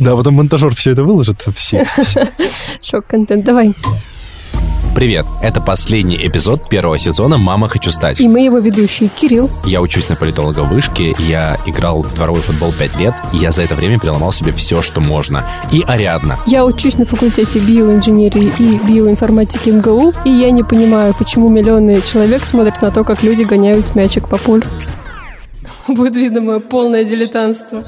Да, 0.00 0.16
потом 0.16 0.34
монтажер 0.34 0.74
все 0.74 0.92
это 0.92 1.04
выложит. 1.04 1.46
Все. 1.54 1.84
Шок-контент. 2.82 3.44
Давай. 3.44 3.74
Привет, 4.94 5.24
это 5.42 5.62
последний 5.62 6.16
эпизод 6.16 6.68
первого 6.68 6.98
сезона 6.98 7.38
«Мама, 7.38 7.66
хочу 7.66 7.90
стать». 7.90 8.20
И 8.20 8.28
мы 8.28 8.44
его 8.44 8.58
ведущие 8.58 9.08
Кирилл. 9.08 9.50
Я 9.64 9.80
учусь 9.80 10.10
на 10.10 10.16
политолога 10.16 10.60
в 10.60 10.68
вышке, 10.68 11.14
я 11.18 11.56
играл 11.64 12.02
в 12.02 12.12
дворовой 12.12 12.42
футбол 12.42 12.74
5 12.78 12.98
лет, 12.98 13.14
и 13.32 13.38
я 13.38 13.52
за 13.52 13.62
это 13.62 13.74
время 13.74 13.98
переломал 13.98 14.32
себе 14.32 14.52
все, 14.52 14.82
что 14.82 15.00
можно. 15.00 15.46
И 15.72 15.82
Ариадна. 15.86 16.36
Я 16.46 16.66
учусь 16.66 16.98
на 16.98 17.06
факультете 17.06 17.58
биоинженерии 17.58 18.52
и 18.58 18.78
биоинформатики 18.86 19.70
МГУ, 19.70 20.12
и 20.26 20.30
я 20.30 20.50
не 20.50 20.62
понимаю, 20.62 21.14
почему 21.18 21.48
миллионы 21.48 22.02
человек 22.02 22.44
смотрят 22.44 22.82
на 22.82 22.90
то, 22.90 23.02
как 23.02 23.22
люди 23.22 23.44
гоняют 23.44 23.94
мячик 23.94 24.28
по 24.28 24.36
полю. 24.36 24.64
Будет 25.88 26.16
видно 26.16 26.42
мое 26.42 26.60
полное 26.60 27.04
дилетантство. 27.04 27.82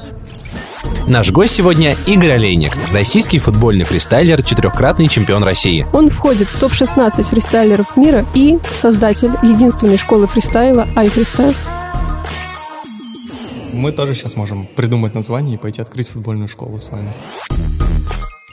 Наш 1.07 1.31
гость 1.31 1.55
сегодня 1.55 1.95
Игорь 2.07 2.31
Олейник, 2.31 2.73
российский 2.91 3.39
футбольный 3.39 3.85
фристайлер, 3.85 4.41
четырехкратный 4.41 5.07
чемпион 5.07 5.43
России. 5.43 5.85
Он 5.93 6.09
входит 6.09 6.49
в 6.49 6.59
топ-16 6.59 7.23
фристайлеров 7.23 7.95
мира 7.95 8.25
и 8.33 8.57
создатель 8.71 9.31
единственной 9.43 9.97
школы 9.97 10.27
фристайла 10.27 10.87
iFreestyle. 10.95 11.55
Мы 13.71 13.91
тоже 13.91 14.15
сейчас 14.15 14.35
можем 14.35 14.67
придумать 14.67 15.13
название 15.13 15.55
и 15.55 15.57
пойти 15.57 15.81
открыть 15.81 16.09
футбольную 16.09 16.47
школу 16.47 16.79
с 16.79 16.89
вами. 16.89 17.13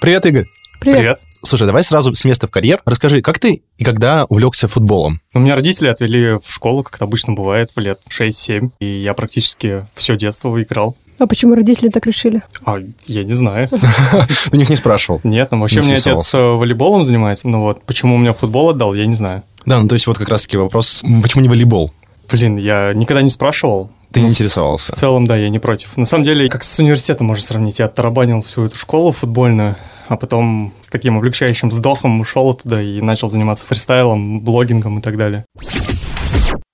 Привет, 0.00 0.26
Игорь. 0.26 0.44
Привет. 0.80 0.98
Привет. 0.98 1.20
Слушай, 1.44 1.66
давай 1.66 1.82
сразу 1.82 2.14
с 2.14 2.24
места 2.24 2.46
в 2.46 2.50
карьер. 2.50 2.80
Расскажи, 2.84 3.20
как 3.20 3.38
ты 3.38 3.62
и 3.76 3.84
когда 3.84 4.24
увлекся 4.28 4.68
футболом? 4.68 5.20
Ну, 5.34 5.40
меня 5.40 5.56
родители 5.56 5.88
отвели 5.88 6.38
в 6.38 6.44
школу, 6.48 6.82
как 6.84 6.96
это 6.96 7.04
обычно 7.04 7.32
бывает, 7.32 7.70
в 7.74 7.80
лет 7.80 8.00
6-7. 8.10 8.70
И 8.80 8.86
я 8.86 9.12
практически 9.14 9.86
все 9.94 10.16
детство 10.16 10.60
играл. 10.62 10.96
А 11.22 11.28
почему 11.28 11.54
родители 11.54 11.88
так 11.88 12.04
решили? 12.04 12.42
А, 12.64 12.78
я 13.06 13.22
не 13.22 13.32
знаю. 13.32 13.68
У 14.52 14.56
них 14.56 14.68
не 14.68 14.74
спрашивал. 14.74 15.20
Нет, 15.22 15.52
ну 15.52 15.60
вообще 15.60 15.78
у 15.78 15.84
меня 15.84 15.94
отец 15.94 16.34
э, 16.34 16.38
волейболом 16.38 17.04
занимается. 17.04 17.46
Ну 17.46 17.60
вот, 17.60 17.84
почему 17.84 18.16
у 18.16 18.18
меня 18.18 18.32
футбол 18.32 18.70
отдал, 18.70 18.92
я 18.92 19.06
не 19.06 19.14
знаю. 19.14 19.44
Да, 19.64 19.80
ну 19.80 19.86
то 19.86 19.92
есть 19.92 20.08
вот 20.08 20.18
как 20.18 20.28
раз-таки 20.28 20.56
вопрос, 20.56 21.04
почему 21.22 21.42
не 21.42 21.48
волейбол? 21.48 21.92
Блин, 22.28 22.56
я 22.56 22.92
никогда 22.92 23.22
не 23.22 23.30
спрашивал. 23.30 23.92
Ты 24.10 24.20
не 24.20 24.30
интересовался. 24.30 24.96
В 24.96 24.98
целом, 24.98 25.28
да, 25.28 25.36
я 25.36 25.48
не 25.48 25.60
против. 25.60 25.96
На 25.96 26.06
самом 26.06 26.24
деле, 26.24 26.48
как 26.48 26.64
с 26.64 26.78
университетом 26.80 27.28
можно 27.28 27.44
сравнить. 27.44 27.78
Я 27.78 27.84
оттарабанил 27.84 28.42
всю 28.42 28.64
эту 28.64 28.76
школу 28.76 29.12
футбольную, 29.12 29.76
а 30.08 30.16
потом 30.16 30.72
с 30.80 30.88
таким 30.88 31.18
облегчающим 31.18 31.68
вздохом 31.68 32.20
ушел 32.20 32.50
оттуда 32.50 32.82
и 32.82 33.00
начал 33.00 33.30
заниматься 33.30 33.64
фристайлом, 33.64 34.40
блогингом 34.40 34.98
и 34.98 35.02
так 35.02 35.16
далее. 35.16 35.44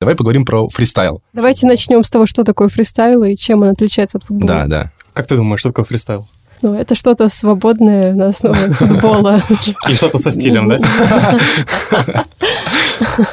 Давай 0.01 0.15
поговорим 0.15 0.45
про 0.45 0.69
фристайл. 0.69 1.23
Давайте 1.33 1.67
начнем 1.67 2.05
с 2.05 2.11
того, 2.11 2.25
что 2.25 2.45
такое 2.45 2.69
фристайл 2.69 3.25
и 3.25 3.35
чем 3.35 3.63
он 3.63 3.71
отличается 3.71 4.19
от 4.19 4.25
футбола. 4.25 4.47
Да, 4.47 4.67
да. 4.67 4.93
Как 5.13 5.27
ты 5.27 5.35
думаешь, 5.35 5.59
что 5.59 5.71
такое 5.71 5.85
фристайл? 5.85 6.29
Ну, 6.63 6.75
это 6.75 6.95
что-то 6.95 7.29
свободное 7.29 8.15
на 8.15 8.29
основе 8.29 8.71
футбола. 8.75 9.41
И 9.89 9.95
что-то 9.95 10.19
со 10.19 10.31
стилем, 10.31 10.69
да? 10.69 10.79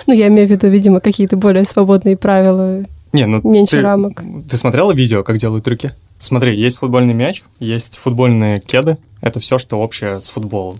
Ну, 0.07 0.13
я 0.13 0.27
имею 0.27 0.47
в 0.47 0.51
виду, 0.51 0.67
видимо, 0.67 0.99
какие-то 1.01 1.37
более 1.37 1.65
свободные 1.65 2.17
правила, 2.17 2.83
Не, 3.13 3.27
ну 3.27 3.41
меньше 3.43 3.77
ты, 3.77 3.81
рамок. 3.81 4.23
ты 4.49 4.57
смотрела 4.57 4.91
видео, 4.91 5.23
как 5.23 5.37
делают 5.37 5.65
трюки? 5.65 5.93
Смотри, 6.17 6.55
есть 6.55 6.77
футбольный 6.77 7.13
мяч, 7.13 7.43
есть 7.59 7.97
футбольные 7.97 8.59
кеды. 8.59 8.97
Это 9.21 9.39
все, 9.39 9.59
что 9.59 9.77
общее 9.77 10.19
с 10.21 10.29
футболом. 10.29 10.77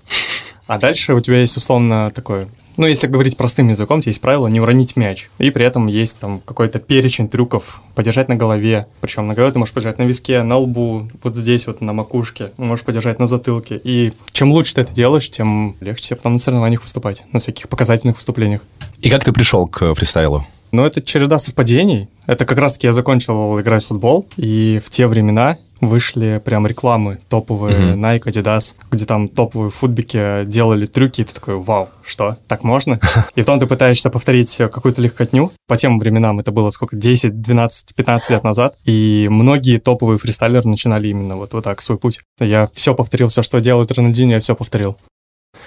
А 0.66 0.80
дальше 0.80 1.13
у 1.13 1.19
тебя 1.19 1.39
есть 1.41 1.58
условно 1.58 2.11
такое... 2.13 2.47
Ну, 2.77 2.87
если 2.87 3.07
говорить 3.07 3.37
простым 3.37 3.69
языком, 3.69 4.01
есть 4.05 4.19
правило 4.21 4.47
не 4.47 4.59
уронить 4.59 4.95
мяч. 4.95 5.29
И 5.37 5.49
при 5.51 5.65
этом 5.65 5.87
есть 5.87 6.17
там 6.17 6.41
какой-то 6.43 6.79
перечень 6.79 7.29
трюков. 7.29 7.81
Подержать 7.95 8.27
на 8.27 8.35
голове. 8.35 8.87
Причем 9.01 9.27
на 9.27 9.33
голове 9.33 9.53
ты 9.53 9.59
можешь 9.59 9.73
подержать 9.73 9.97
на 9.97 10.03
виске, 10.03 10.43
на 10.43 10.57
лбу, 10.57 11.07
вот 11.23 11.35
здесь 11.35 11.67
вот 11.67 11.81
на 11.81 11.93
макушке. 11.93 12.51
Можешь 12.57 12.83
подержать 12.83 13.19
на 13.19 13.27
затылке. 13.27 13.79
И 13.83 14.13
чем 14.31 14.51
лучше 14.51 14.75
ты 14.75 14.81
это 14.81 14.93
делаешь, 14.93 15.29
тем 15.29 15.75
легче 15.79 16.07
тебе 16.07 16.17
потом 16.17 16.33
на 16.33 16.39
соревнованиях 16.39 16.83
выступать. 16.83 17.23
На 17.31 17.39
всяких 17.39 17.69
показательных 17.69 18.17
выступлениях. 18.17 18.61
И 19.01 19.09
как 19.09 19.23
ты 19.23 19.31
пришел 19.31 19.67
к 19.67 19.94
фристайлу? 19.94 20.45
Но 20.71 20.85
это 20.85 21.01
череда 21.01 21.39
совпадений. 21.39 22.09
Это 22.25 22.45
как 22.45 22.57
раз-таки 22.57 22.88
я 22.88 22.94
закончил 22.94 23.59
играть 23.61 23.83
в 23.83 23.88
футбол, 23.88 24.27
и 24.35 24.81
в 24.85 24.89
те 24.89 25.07
времена 25.07 25.57
вышли 25.81 26.41
прям 26.44 26.66
рекламы 26.68 27.18
топовые 27.30 27.94
Мгм. 27.94 28.06
Nike, 28.06 28.24
Adidas, 28.25 28.74
где 28.91 29.06
там 29.06 29.28
топовые 29.28 29.72
футбики 29.72 30.46
делали 30.46 30.86
трюки, 30.86 31.22
и 31.22 31.24
ты 31.24 31.34
такой, 31.34 31.56
вау, 31.58 31.90
что, 32.03 32.38
так 32.47 32.63
можно? 32.63 32.96
И 33.36 33.41
потом 33.41 33.59
ты 33.59 33.66
пытаешься 33.66 34.09
повторить 34.09 34.56
какую-то 34.58 35.02
легкотню. 35.02 35.52
По 35.68 35.78
тем 35.78 36.00
временам 36.00 36.40
это 36.40 36.52
было 36.52 36.69
сколько, 36.69 36.96
10, 36.96 37.41
12, 37.41 37.96
15 37.96 38.30
лет 38.30 38.44
назад, 38.44 38.75
и 38.86 39.28
многие 39.30 39.78
топовые 39.80 40.18
фристайлеры 40.18 40.68
начинали 40.68 41.08
именно 41.08 41.36
вот, 41.36 41.53
вот 41.53 41.63
так 41.63 41.81
свой 41.81 41.97
путь. 41.97 42.22
Я 42.40 42.69
все 42.74 42.94
повторил, 42.94 43.28
все, 43.28 43.42
что 43.42 43.59
делает 43.59 43.92
Рональдинho, 43.92 44.31
я 44.34 44.40
все 44.40 44.56
повторил. 44.56 44.97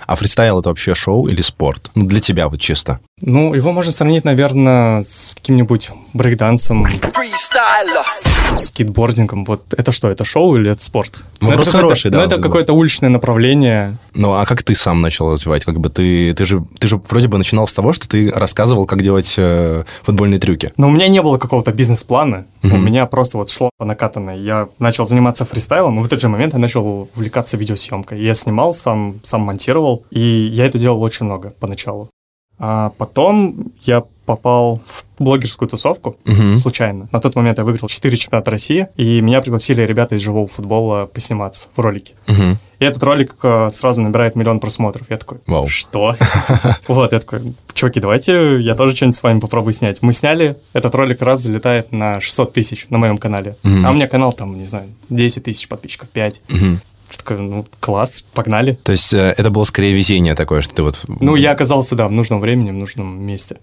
А 0.07 0.15
фристайл 0.15 0.61
это 0.61 0.69
вообще 0.69 0.95
шоу 0.95 1.27
или 1.27 1.43
спорт? 1.43 1.91
Ну, 1.95 2.07
для 2.07 2.21
тебя 2.21 2.49
вот 2.49 2.61
чисто. 2.61 3.01
Ну, 3.21 3.55
его 3.55 3.73
можно 3.73 3.91
сравнить, 3.91 4.25
наверное, 4.25 5.03
с 5.03 5.35
каким-нибудь 5.35 5.91
брейкдансом, 6.13 6.87
скейтбордингом. 8.61 9.45
Вот 9.45 9.63
это 9.77 9.93
что, 9.93 10.09
это 10.11 10.25
шоу 10.25 10.57
или 10.57 10.71
это 10.71 10.83
спорт? 10.83 11.23
Ну, 11.41 11.49
Вопрос 11.49 11.69
это 11.69 11.79
хороший, 11.79 12.11
да, 12.11 12.19
Ну, 12.19 12.25
это 12.25 12.41
какое-то 12.41 12.73
уличное 12.73 13.11
направление. 13.11 13.97
Ну, 14.15 14.33
а 14.33 14.45
как 14.47 14.63
ты 14.63 14.75
сам 14.75 15.01
начал 15.01 15.33
развивать? 15.33 15.65
Как 15.65 15.79
бы 15.81 15.89
ты, 15.91 16.35
ты 16.35 16.45
же, 16.45 16.65
ты 16.79 16.89
же 16.89 16.97
вроде 17.09 17.29
бы 17.29 17.39
начинал 17.39 17.67
с 17.67 17.73
того, 17.75 17.93
что 17.93 18.09
ты 18.09 18.31
рассказывал, 18.31 18.87
как 18.87 19.03
делать 19.03 19.35
э, 19.39 19.85
футбольные 20.03 20.39
трюки. 20.41 20.73
Но 20.77 20.89
у 20.89 20.91
меня 20.91 21.09
не 21.09 21.23
было 21.23 21.39
какого-то 21.39 21.73
бизнес-плана. 21.73 22.47
У 22.63 22.67
Мгм. 22.69 22.85
меня 22.87 23.07
просто 23.07 23.39
вот 23.39 23.51
шло 23.51 23.71
по 23.79 23.85
накатанной. 23.85 24.39
Я 24.41 24.69
начал 24.79 25.07
заниматься 25.07 25.45
фристайлом, 25.45 25.99
и 25.99 26.03
в 26.03 26.07
этот 26.07 26.21
же 26.21 26.29
момент 26.29 26.53
я 26.55 26.59
начал 26.59 27.09
увлекаться 27.15 27.57
видеосъемкой. 27.57 28.21
Я 28.21 28.35
снимал, 28.35 28.75
сам, 28.75 29.21
сам 29.23 29.43
монтировал, 29.43 30.05
и 30.11 30.21
я 30.53 30.67
это 30.67 30.79
делал 30.79 31.03
очень 31.03 31.27
много 31.27 31.53
поначалу. 31.61 32.11
А 32.59 32.91
потом 32.99 33.73
я 33.83 34.03
попал 34.28 34.81
в 34.87 35.05
блогерскую 35.22 35.69
тусовку, 35.69 36.16
Мгм. 36.27 36.59
случайно. 36.59 37.09
На 37.12 37.19
тот 37.21 37.34
момент 37.34 37.56
я 37.59 37.65
выиграл 37.65 37.89
4 37.89 38.16
чемпионата 38.16 38.50
России, 38.50 38.87
и 38.97 39.21
меня 39.22 39.41
пригласили 39.41 39.83
ребята 39.83 40.15
из 40.15 40.21
живого 40.21 40.47
футбола 40.47 41.06
посниматься 41.06 41.66
в 41.75 41.81
ролике. 41.81 42.12
Мгм. 42.27 42.59
И 42.78 42.84
этот 42.84 43.03
ролик 43.03 43.34
э, 43.43 43.71
сразу 43.72 44.03
набирает 44.03 44.37
миллион 44.37 44.61
просмотров. 44.61 45.06
Я 45.11 45.16
такой, 45.16 45.39
Вау. 45.47 45.66
что? 45.66 46.15
Вот, 46.89 47.12
я 47.12 47.19
такой, 47.21 47.55
чуваки, 47.75 48.00
давайте 48.00 48.61
я 48.61 48.75
тоже 48.75 48.94
что-нибудь 48.94 49.16
с 49.16 49.22
вами 49.22 49.41
попробую 49.41 49.72
снять. 49.72 50.03
Мы 50.03 50.12
сняли, 50.12 50.56
этот 50.75 50.95
ролик 50.95 51.22
раз 51.22 51.41
залетает 51.41 51.91
на 51.91 52.21
600 52.21 52.53
тысяч 52.53 52.87
на 52.91 52.99
моем 52.99 53.16
канале. 53.19 53.56
А 53.65 53.91
у 53.91 53.95
меня 53.95 54.06
канал 54.06 54.33
там, 54.34 54.56
не 54.56 54.65
знаю, 54.65 54.89
10 55.09 55.43
тысяч 55.45 55.66
подписчиков, 55.69 56.09
5. 56.10 56.43
Мгм. 56.49 56.81
Я 57.10 57.16
такой, 57.16 57.39
ну, 57.39 57.65
класс, 57.81 58.27
погнали. 58.34 58.72
То 58.83 58.93
есть 58.93 59.15
э, 59.15 59.34
это 59.39 59.49
было 59.50 59.65
скорее 59.65 59.95
везение 59.95 60.34
такое, 60.34 60.60
что 60.60 60.75
ты 60.75 60.83
вот... 60.83 61.05
Ну, 61.09 61.37
я 61.37 61.53
оказался, 61.53 61.95
да, 61.95 62.06
в 62.06 62.12
нужном 62.12 62.39
времени, 62.41 62.71
в 62.71 62.75
нужном 62.75 63.19
месте. 63.25 63.56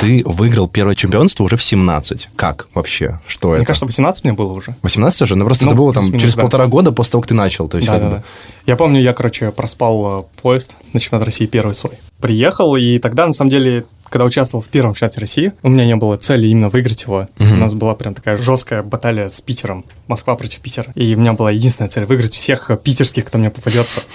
Ты 0.00 0.22
выиграл 0.26 0.66
первое 0.66 0.96
чемпионство 0.96 1.44
уже 1.44 1.56
в 1.56 1.62
17. 1.62 2.30
Как 2.34 2.66
вообще? 2.74 3.20
Что 3.26 3.48
Мне 3.50 3.58
это? 3.58 3.66
кажется, 3.66 3.86
18 3.86 4.24
мне 4.24 4.32
было 4.32 4.52
уже. 4.52 4.74
18 4.82 5.28
же? 5.28 5.36
Ну, 5.36 5.44
просто 5.44 5.64
Ну, 5.64 5.70
это 5.70 5.76
было 5.78 5.92
там 5.92 6.18
через 6.18 6.34
да. 6.34 6.42
полтора 6.42 6.66
года 6.66 6.90
после 6.90 7.12
того, 7.12 7.22
как 7.22 7.28
ты 7.28 7.34
начал. 7.34 7.68
То 7.68 7.76
есть 7.76 7.86
Да, 7.86 7.94
как 7.94 8.02
да, 8.02 8.08
бы... 8.08 8.16
да. 8.16 8.22
Я 8.66 8.76
помню, 8.76 9.00
я, 9.00 9.12
короче, 9.14 9.52
проспал 9.52 10.20
э, 10.20 10.40
поезд 10.42 10.74
на 10.92 10.98
чемпионат 10.98 11.26
России 11.26 11.46
первый 11.46 11.74
свой. 11.74 11.92
Приехал, 12.20 12.74
и 12.76 12.98
тогда, 12.98 13.26
на 13.26 13.32
самом 13.32 13.50
деле, 13.50 13.84
когда 14.12 14.26
участвовал 14.26 14.62
в 14.62 14.68
первом 14.68 14.92
чемпионате 14.92 15.20
России, 15.20 15.52
у 15.62 15.70
меня 15.70 15.86
не 15.86 15.96
было 15.96 16.18
цели 16.18 16.46
именно 16.46 16.68
выиграть 16.68 17.02
его. 17.02 17.28
Мгм. 17.38 17.52
У 17.52 17.56
нас 17.56 17.72
была 17.72 17.94
прям 17.94 18.14
такая 18.14 18.36
жесткая 18.36 18.82
баталия 18.82 19.30
с 19.30 19.40
Питером. 19.40 19.86
Москва 20.06 20.34
против 20.36 20.60
Питера. 20.60 20.92
И 20.94 21.14
у 21.14 21.18
меня 21.18 21.32
была 21.32 21.50
единственная 21.50 21.88
цель 21.88 22.04
выиграть 22.04 22.34
всех 22.34 22.70
питерских, 22.84 23.24
кто 23.24 23.38
мне 23.38 23.50
попадется. 23.50 24.02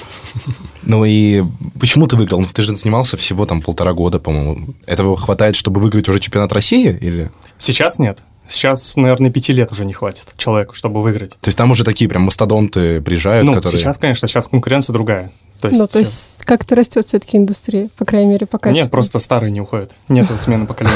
Ну 0.84 1.04
и 1.04 1.44
почему 1.78 2.08
ты 2.08 2.16
выиграл? 2.16 2.40
Ну, 2.40 2.46
ты 2.46 2.62
же 2.62 2.74
занимался 2.74 3.18
всего 3.18 3.46
там 3.46 3.62
полтора 3.62 3.92
года, 3.92 4.20
по-моему. 4.20 4.74
Этого 4.86 5.18
хватает, 5.18 5.58
чтобы 5.58 5.82
выиграть 5.82 6.08
уже 6.08 6.22
чемпионат 6.22 6.54
России? 6.54 6.98
Или... 7.02 7.30
Сейчас 7.58 8.00
нет. 8.00 8.20
Сейчас, 8.48 8.96
наверное, 8.96 9.30
пяти 9.30 9.52
лет 9.52 9.70
уже 9.74 9.84
не 9.84 9.92
хватит 9.92 10.34
человеку, 10.38 10.76
чтобы 10.76 11.02
выиграть. 11.02 11.32
То 11.32 11.50
есть 11.50 11.58
там 11.58 11.72
уже 11.72 11.84
такие 11.84 12.10
прям 12.10 12.22
мастодонты 12.22 13.02
приезжают, 13.02 13.46
ну, 13.46 13.54
которые... 13.54 13.82
сейчас, 13.82 13.98
конечно, 13.98 14.30
сейчас 14.30 14.48
конкуренция 14.48 14.94
другая. 14.94 15.34
То 15.62 15.70
есть, 15.70 15.80
Ну, 15.80 15.88
то 15.88 16.00
есть 16.00 16.44
как-то 16.44 16.76
растет 16.76 17.08
все-таки 17.08 17.38
индустрия, 17.38 17.90
по 17.98 18.06
крайней 18.06 18.32
мере, 18.32 18.46
по 18.46 18.58
качеству. 18.58 18.84
Нет, 18.84 18.92
просто 18.92 19.20
старые 19.20 19.52
не 19.52 19.62
уходят. 19.62 19.94
Нет 20.08 20.28
смены 20.40 20.66
поколений. 20.66 20.96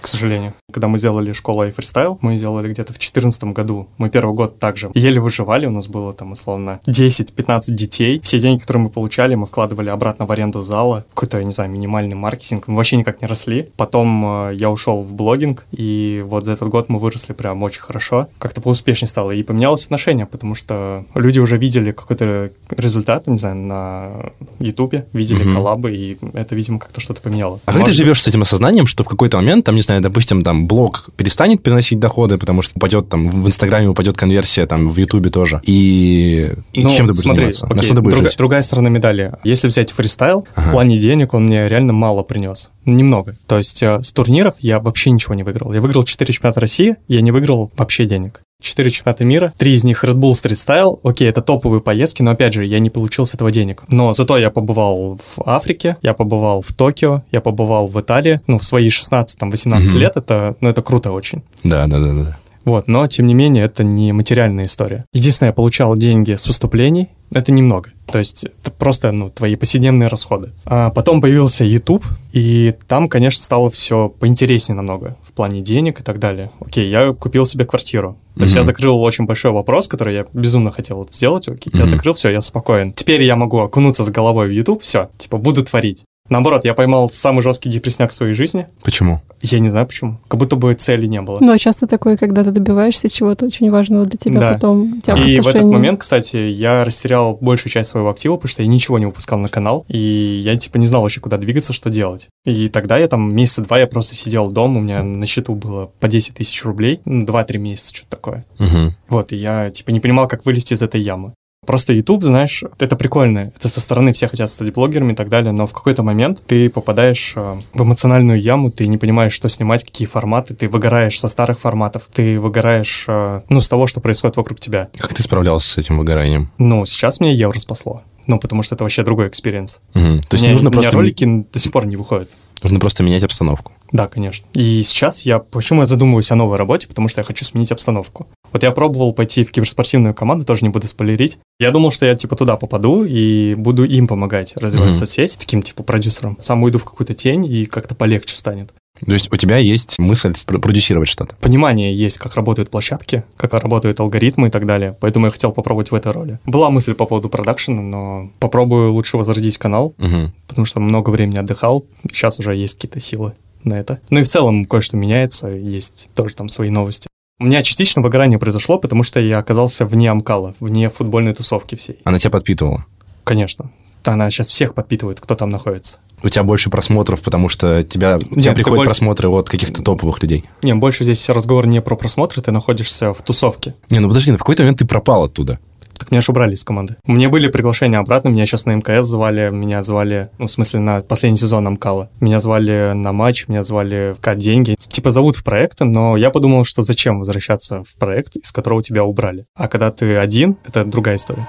К 0.00 0.06
сожалению. 0.06 0.52
Когда 0.72 0.88
мы 0.88 0.98
сделали 0.98 1.32
школу 1.32 1.64
iFreestyle, 1.64 2.18
мы 2.20 2.36
сделали 2.36 2.72
где-то 2.72 2.92
в 2.92 2.96
2014 2.96 3.44
году. 3.44 3.88
Мы 3.98 4.08
первый 4.10 4.34
год 4.34 4.58
также 4.58 4.90
еле 4.94 5.20
выживали, 5.20 5.66
у 5.66 5.70
нас 5.70 5.86
было 5.88 6.12
там 6.12 6.32
условно 6.32 6.80
10-15 6.86 7.60
детей. 7.68 8.20
Все 8.24 8.40
деньги, 8.40 8.60
которые 8.60 8.84
мы 8.84 8.90
получали, 8.90 9.34
мы 9.34 9.46
вкладывали 9.46 9.88
обратно 9.90 10.26
в 10.26 10.32
аренду 10.32 10.62
зала. 10.62 11.04
Какой-то, 11.14 11.38
я 11.38 11.44
не 11.44 11.52
знаю, 11.52 11.70
минимальный 11.70 12.14
маркетинг. 12.16 12.68
Мы 12.68 12.76
вообще 12.76 12.96
никак 12.96 13.20
не 13.22 13.28
росли. 13.28 13.68
Потом 13.76 14.48
э, 14.48 14.54
я 14.54 14.70
ушел 14.70 15.02
в 15.02 15.12
блогинг, 15.14 15.66
и 15.72 16.22
вот 16.26 16.46
за 16.46 16.52
этот 16.52 16.68
год 16.68 16.88
мы 16.88 16.98
выросли 16.98 17.32
прям 17.32 17.62
очень 17.62 17.82
хорошо. 17.82 18.28
Как-то 18.38 18.60
поуспешнее 18.60 19.08
стало. 19.08 19.32
И 19.32 19.42
поменялось 19.42 19.84
отношение, 19.84 20.26
потому 20.26 20.54
что 20.54 21.04
люди 21.14 21.38
уже 21.38 21.58
видели 21.58 21.92
какой-то 21.92 22.50
результат, 22.70 23.26
не 23.26 23.36
знаю, 23.38 23.56
на 23.56 24.10
Ютубе, 24.58 25.06
видели 25.12 25.42
Мгм. 25.44 25.54
коллабы, 25.54 25.94
и 25.94 26.18
это, 26.34 26.54
видимо, 26.54 26.78
как-то 26.78 27.00
что-то 27.00 27.20
поменяло. 27.20 27.60
А 27.64 27.72
как 27.72 27.84
ты 27.84 27.92
живешь 27.92 28.22
с 28.22 28.28
этим 28.28 28.42
осознанием, 28.42 28.86
что 28.86 29.04
в 29.04 29.08
какой-то 29.08 29.36
момент, 29.38 29.64
там, 29.64 29.74
не 29.74 29.82
знаю, 29.82 30.00
допустим, 30.00 30.42
там 30.42 30.61
там 30.62 30.66
блог 30.68 31.10
перестанет 31.16 31.62
приносить 31.62 31.98
доходы, 31.98 32.38
потому 32.38 32.62
что 32.62 32.72
упадет 32.76 33.08
там 33.08 33.28
в 33.28 33.46
Инстаграме 33.46 33.88
упадет 33.88 34.16
конверсия, 34.16 34.66
там 34.66 34.88
в 34.88 34.96
Ютубе 34.96 35.30
тоже. 35.30 35.60
И, 35.64 36.52
и 36.72 36.82
Ну, 36.84 36.90
чем 36.90 37.06
ты 37.06 37.12
будешь 37.12 37.22
смотри, 37.22 37.38
заниматься? 37.50 37.66
На 37.66 37.74
окей, 37.74 37.84
что 37.84 37.94
ты 37.94 38.00
будешь 38.00 38.14
друга- 38.14 38.28
жить? 38.28 38.38
другая 38.38 38.62
сторона 38.62 38.88
медали. 38.88 39.32
Если 39.44 39.68
взять 39.68 39.92
фристайл, 39.92 40.46
Ага. 40.54 40.68
в 40.68 40.72
плане 40.72 40.98
денег 40.98 41.34
он 41.34 41.44
мне 41.46 41.68
реально 41.68 41.92
мало 41.92 42.22
принес. 42.22 42.70
Немного. 42.84 43.36
То 43.46 43.58
есть 43.58 43.82
э, 43.82 44.00
с 44.02 44.12
турниров 44.12 44.54
я 44.60 44.80
вообще 44.80 45.10
ничего 45.10 45.34
не 45.34 45.42
выиграл. 45.42 45.72
Я 45.72 45.80
выиграл 45.80 46.04
4 46.04 46.32
чемпионата 46.32 46.60
России, 46.60 46.96
я 47.08 47.20
не 47.20 47.30
выиграл 47.30 47.70
вообще 47.76 48.06
денег. 48.06 48.40
Четыре 48.62 48.90
чемпионата 48.90 49.24
мира, 49.24 49.52
три 49.58 49.74
из 49.74 49.82
них 49.84 50.04
Red 50.04 50.14
Bull 50.14 50.32
Street 50.32 50.52
Style. 50.54 51.00
Окей, 51.02 51.28
это 51.28 51.42
топовые 51.42 51.80
поездки, 51.80 52.22
но 52.22 52.30
опять 52.30 52.52
же, 52.54 52.64
я 52.64 52.78
не 52.78 52.90
получил 52.90 53.26
с 53.26 53.34
этого 53.34 53.50
денег. 53.50 53.82
Но 53.88 54.14
зато 54.14 54.38
я 54.38 54.50
побывал 54.50 55.18
в 55.18 55.42
Африке, 55.44 55.96
я 56.00 56.14
побывал 56.14 56.62
в 56.62 56.72
Токио, 56.72 57.22
я 57.32 57.40
побывал 57.40 57.88
в 57.88 58.00
Италии. 58.00 58.40
Ну, 58.46 58.58
в 58.58 58.64
свои 58.64 58.88
16-18 58.88 59.90
Мгм. 59.90 59.98
лет 59.98 60.16
это, 60.16 60.54
ну, 60.60 60.68
это 60.68 60.80
круто 60.80 61.10
очень. 61.10 61.42
Да, 61.64 61.86
да, 61.88 61.98
да, 61.98 62.12
да. 62.12 62.38
Вот, 62.64 62.88
но 62.88 63.06
тем 63.06 63.26
не 63.26 63.34
менее 63.34 63.64
это 63.64 63.84
не 63.84 64.12
материальная 64.12 64.66
история. 64.66 65.04
Единственное, 65.12 65.50
я 65.50 65.52
получал 65.54 65.96
деньги 65.96 66.34
с 66.34 66.46
выступлений, 66.46 67.08
это 67.32 67.50
немного. 67.52 67.90
То 68.06 68.18
есть 68.18 68.44
это 68.44 68.70
просто 68.70 69.10
ну, 69.10 69.30
твои 69.30 69.56
повседневные 69.56 70.08
расходы. 70.08 70.50
А 70.64 70.90
потом 70.90 71.20
появился 71.20 71.64
YouTube, 71.64 72.04
и 72.32 72.74
там, 72.86 73.08
конечно, 73.08 73.42
стало 73.42 73.70
все 73.70 74.08
поинтереснее 74.08 74.76
намного 74.76 75.16
в 75.22 75.32
плане 75.32 75.60
денег 75.60 76.00
и 76.00 76.02
так 76.02 76.18
далее. 76.18 76.50
Окей, 76.60 76.88
я 76.90 77.12
купил 77.12 77.46
себе 77.46 77.64
квартиру. 77.64 78.16
То 78.34 78.42
есть 78.42 78.54
Мгм. 78.54 78.60
я 78.60 78.64
закрыл 78.64 79.00
очень 79.02 79.24
большой 79.26 79.50
вопрос, 79.52 79.88
который 79.88 80.14
я 80.14 80.26
безумно 80.32 80.70
хотел 80.70 80.98
вот 80.98 81.12
сделать. 81.12 81.48
Окей, 81.48 81.70
я 81.74 81.80
Мгм. 81.82 81.88
закрыл, 81.90 82.14
все, 82.14 82.30
я 82.30 82.40
спокоен. 82.40 82.92
Теперь 82.92 83.22
я 83.22 83.36
могу 83.36 83.58
окунуться 83.60 84.04
с 84.04 84.10
головой 84.10 84.48
в 84.48 84.52
YouTube, 84.52 84.82
все, 84.82 85.10
типа 85.18 85.38
буду 85.38 85.64
творить. 85.64 86.04
Наоборот, 86.32 86.64
я 86.64 86.72
поймал 86.72 87.10
самый 87.10 87.42
жесткий 87.42 87.68
депресняк 87.68 88.10
в 88.10 88.14
своей 88.14 88.32
жизни. 88.32 88.66
Почему? 88.82 89.20
Я 89.42 89.58
не 89.58 89.68
знаю 89.68 89.86
почему. 89.86 90.18
Как 90.28 90.40
будто 90.40 90.56
бы 90.56 90.72
цели 90.72 91.06
не 91.06 91.20
было. 91.20 91.38
Ну, 91.40 91.52
а 91.52 91.58
часто 91.58 91.86
такое, 91.86 92.16
когда 92.16 92.42
ты 92.42 92.52
добиваешься 92.52 93.10
чего-то 93.10 93.44
очень 93.44 93.70
важного 93.70 94.06
для 94.06 94.16
тебя, 94.16 94.40
Да. 94.40 94.52
потом 94.54 95.02
тебя 95.02 95.14
И 95.14 95.40
в 95.40 95.46
этот 95.46 95.64
момент, 95.64 96.00
кстати, 96.00 96.36
я 96.36 96.84
растерял 96.84 97.36
большую 97.38 97.70
часть 97.70 97.90
своего 97.90 98.08
актива, 98.08 98.36
потому 98.36 98.48
что 98.48 98.62
я 98.62 98.68
ничего 98.68 98.98
не 98.98 99.04
выпускал 99.04 99.38
на 99.38 99.50
канал, 99.50 99.84
и 99.88 99.98
я, 100.42 100.56
типа, 100.56 100.78
не 100.78 100.86
знал 100.86 101.02
вообще, 101.02 101.20
куда 101.20 101.36
двигаться, 101.36 101.74
что 101.74 101.90
делать. 101.90 102.28
И 102.46 102.70
тогда 102.70 102.96
я 102.96 103.08
там 103.08 103.34
месяца 103.34 103.60
два 103.60 103.78
я 103.78 103.86
просто 103.86 104.14
сидел 104.14 104.50
дома, 104.50 104.78
у 104.78 104.82
меня 104.82 105.02
на 105.02 105.26
счету 105.26 105.54
было 105.54 105.90
по 106.00 106.08
10 106.08 106.36
тысяч 106.36 106.64
рублей, 106.64 107.00
ну, 107.04 107.26
2-3 107.26 107.58
месяца, 107.58 107.94
что-то 107.94 108.16
такое. 108.16 108.46
Мгм. 108.58 108.92
Вот, 109.08 109.32
и 109.32 109.36
я, 109.36 109.70
типа, 109.70 109.90
не 109.90 110.00
понимал, 110.00 110.28
как 110.28 110.46
вылезти 110.46 110.72
из 110.72 110.82
этой 110.82 111.02
ямы. 111.02 111.34
Просто 111.64 111.92
YouTube, 111.92 112.24
знаешь, 112.24 112.64
это 112.80 112.96
прикольно. 112.96 113.52
Это 113.56 113.68
со 113.68 113.80
стороны 113.80 114.12
все 114.12 114.26
хотят 114.26 114.50
стать 114.50 114.72
блогерами 114.72 115.12
и 115.12 115.14
так 115.14 115.28
далее, 115.28 115.52
но 115.52 115.68
в 115.68 115.72
какой-то 115.72 116.02
момент 116.02 116.42
ты 116.44 116.68
попадаешь 116.68 117.34
э, 117.36 117.54
в 117.72 117.82
эмоциональную 117.82 118.40
яму, 118.40 118.72
ты 118.72 118.88
не 118.88 118.98
понимаешь, 118.98 119.32
что 119.32 119.48
снимать, 119.48 119.84
какие 119.84 120.08
форматы, 120.08 120.54
ты 120.54 120.68
выгораешь 120.68 121.20
со 121.20 121.28
старых 121.28 121.60
форматов, 121.60 122.08
ты 122.12 122.40
выгораешь, 122.40 123.04
э, 123.06 123.42
ну, 123.48 123.60
с 123.60 123.68
того, 123.68 123.86
что 123.86 124.00
происходит 124.00 124.36
вокруг 124.36 124.58
тебя. 124.58 124.88
Как 124.98 125.14
ты 125.14 125.22
справлялся 125.22 125.68
с 125.68 125.78
этим 125.78 125.98
выгоранием? 125.98 126.50
Ну, 126.58 126.84
сейчас 126.84 127.20
меня 127.20 127.32
евро 127.32 127.60
спасло. 127.60 128.02
Ну, 128.26 128.40
потому 128.40 128.64
что 128.64 128.74
это 128.74 128.82
вообще 128.82 129.04
другой 129.04 129.28
experience. 129.28 129.78
Мгм. 129.94 130.20
То 130.22 130.34
есть 130.34 130.42
меня, 130.42 130.52
нужно 130.54 130.70
у 130.70 130.72
меня 130.72 130.82
просто, 130.82 130.96
ролики 130.96 131.46
до 131.52 131.58
сих 131.60 131.70
пор 131.70 131.86
не 131.86 131.94
выходят. 131.94 132.28
Нужно 132.62 132.78
просто 132.78 133.02
менять 133.02 133.24
обстановку. 133.24 133.72
Да, 133.90 134.06
конечно. 134.08 134.46
И 134.54 134.82
сейчас 134.82 135.26
я... 135.26 135.38
Почему 135.38 135.80
я 135.80 135.86
задумываюсь 135.86 136.30
о 136.30 136.34
новой 136.36 136.56
работе? 136.56 136.88
Потому 136.88 137.08
что 137.08 137.20
я 137.20 137.24
хочу 137.24 137.44
сменить 137.44 137.72
обстановку. 137.72 138.26
Вот 138.52 138.62
я 138.62 138.70
пробовал 138.70 139.12
пойти 139.12 139.44
в 139.44 139.50
киберспортивную 139.52 140.14
команду, 140.14 140.44
тоже 140.44 140.62
не 140.62 140.68
буду 140.68 140.86
спойлерить. 140.88 141.38
Я 141.60 141.70
думал, 141.70 141.90
что 141.90 142.06
я, 142.06 142.16
типа, 142.16 142.36
туда 142.36 142.56
попаду 142.56 143.04
и 143.04 143.54
буду 143.54 143.84
им 143.84 144.06
помогать 144.06 144.56
развивать 144.56 144.90
Мгм. 144.90 144.98
соцсеть, 144.98 145.36
таким, 145.38 145.62
типа, 145.62 145.82
продюсером. 145.82 146.36
Сам 146.40 146.62
уйду 146.62 146.78
в 146.78 146.84
какую-то 146.84 147.14
тень, 147.14 147.44
и 147.44 147.66
как-то 147.66 147.94
полегче 147.94 148.36
станет. 148.36 148.72
То 149.00 149.12
есть 149.12 149.32
у 149.32 149.36
тебя 149.36 149.56
есть 149.56 149.98
мысль 149.98 150.34
продюсировать 150.46 151.08
что-то. 151.08 151.34
Понимание 151.36 151.96
есть, 151.96 152.18
как 152.18 152.34
работают 152.36 152.70
площадки, 152.70 153.24
как 153.36 153.54
работают 153.54 153.98
алгоритмы 154.00 154.48
и 154.48 154.50
так 154.50 154.66
далее. 154.66 154.96
Поэтому 155.00 155.26
я 155.26 155.32
хотел 155.32 155.50
попробовать 155.52 155.90
в 155.90 155.94
этой 155.94 156.12
роли. 156.12 156.38
Была 156.44 156.70
мысль 156.70 156.94
по 156.94 157.06
поводу 157.06 157.28
продакшена, 157.28 157.82
но 157.82 158.30
попробую 158.38 158.92
лучше 158.92 159.16
возродить 159.16 159.58
канал, 159.58 159.94
Мгм. 159.98 160.32
потому 160.46 160.66
что 160.66 160.78
много 160.80 161.10
времени 161.10 161.38
отдыхал. 161.38 161.84
Сейчас 162.12 162.38
уже 162.38 162.54
есть 162.54 162.74
какие-то 162.74 163.00
силы 163.00 163.32
на 163.64 163.74
это. 163.74 164.00
Ну 164.10 164.20
и 164.20 164.24
в 164.24 164.28
целом 164.28 164.64
кое-что 164.64 164.96
меняется, 164.96 165.48
есть 165.48 166.10
тоже 166.14 166.34
там 166.34 166.48
свои 166.48 166.70
новости. 166.70 167.08
У 167.40 167.44
меня 167.44 167.62
частично 167.64 168.02
выгорание 168.02 168.38
произошло, 168.38 168.78
потому 168.78 169.02
что 169.02 169.18
я 169.18 169.38
оказался 169.38 169.84
вне 169.84 170.10
Амкала, 170.10 170.54
вне 170.60 170.90
футбольной 170.90 171.34
тусовки 171.34 171.74
всей. 171.74 171.96
Она 172.04 172.18
тебя 172.20 172.30
подпитывала. 172.30 172.84
Конечно. 173.24 173.70
Она 174.04 174.30
сейчас 174.30 174.48
всех 174.48 174.74
подпитывает, 174.74 175.20
кто 175.20 175.34
там 175.34 175.50
находится. 175.50 175.98
У 176.24 176.28
тебя 176.28 176.44
больше 176.44 176.70
просмотров, 176.70 177.22
потому 177.22 177.48
что 177.48 177.82
тебя, 177.82 178.16
у 178.16 178.20
тебя 178.20 178.36
Нет, 178.36 178.54
приходят 178.54 178.78
боль- 178.78 178.86
просмотры 178.86 179.28
от 179.28 179.48
каких-то 179.48 179.82
топовых 179.82 180.22
людей. 180.22 180.44
Не, 180.62 180.74
больше 180.74 181.02
здесь 181.04 181.28
разговор 181.28 181.66
не 181.66 181.80
про 181.82 181.96
просмотры, 181.96 182.42
ты 182.42 182.52
находишься 182.52 183.12
в 183.12 183.22
тусовке. 183.22 183.74
Не, 183.90 183.98
ну 183.98 184.08
подожди, 184.08 184.30
ну 184.30 184.36
в 184.36 184.40
какой-то 184.40 184.62
момент 184.62 184.78
ты 184.78 184.86
пропал 184.86 185.24
оттуда. 185.24 185.58
Так 185.98 186.10
меня 186.10 186.20
же 186.20 186.32
убрали 186.32 186.54
из 186.54 186.64
команды. 186.64 186.96
Мне 187.04 187.28
были 187.28 187.46
приглашения 187.48 187.98
обратно, 187.98 188.28
меня 188.28 188.44
сейчас 188.44 188.66
на 188.66 188.72
МКС 188.74 189.06
звали, 189.06 189.50
меня 189.50 189.84
звали, 189.84 190.30
ну, 190.38 190.46
в 190.48 190.50
смысле, 190.50 190.80
на 190.80 191.00
последний 191.00 191.38
сезон 191.38 191.66
Амкала. 191.66 192.10
Меня 192.18 192.40
звали 192.40 192.92
на 192.92 193.12
матч, 193.12 193.46
меня 193.46 193.62
звали 193.62 194.14
в 194.18 194.20
КАТ 194.20 194.38
деньги. 194.38 194.74
Типа 194.78 195.10
зовут 195.10 195.36
в 195.36 195.44
проекты, 195.44 195.84
но 195.84 196.16
я 196.16 196.30
подумал, 196.30 196.64
что 196.64 196.82
зачем 196.82 197.20
возвращаться 197.20 197.84
в 197.84 197.94
проект, 198.00 198.34
из 198.36 198.50
которого 198.50 198.82
тебя 198.82 199.04
убрали. 199.04 199.46
А 199.54 199.68
когда 199.68 199.92
ты 199.92 200.16
один, 200.16 200.56
это 200.66 200.84
другая 200.84 201.16
история. 201.16 201.48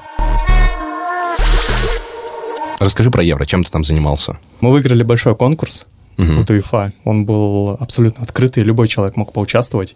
Расскажи 2.83 3.09
про 3.11 3.23
Евро, 3.23 3.45
чем 3.45 3.63
ты 3.63 3.71
там 3.71 3.83
занимался? 3.83 4.37
Мы 4.61 4.71
выиграли 4.71 5.03
большой 5.03 5.35
конкурс 5.35 5.85
Мгм. 6.17 6.41
от 6.41 6.49
УЕФА. 6.49 6.91
Он 7.05 7.25
был 7.25 7.77
абсолютно 7.79 8.23
открытый, 8.23 8.63
любой 8.63 8.87
человек 8.87 9.15
мог 9.15 9.33
поучаствовать. 9.33 9.95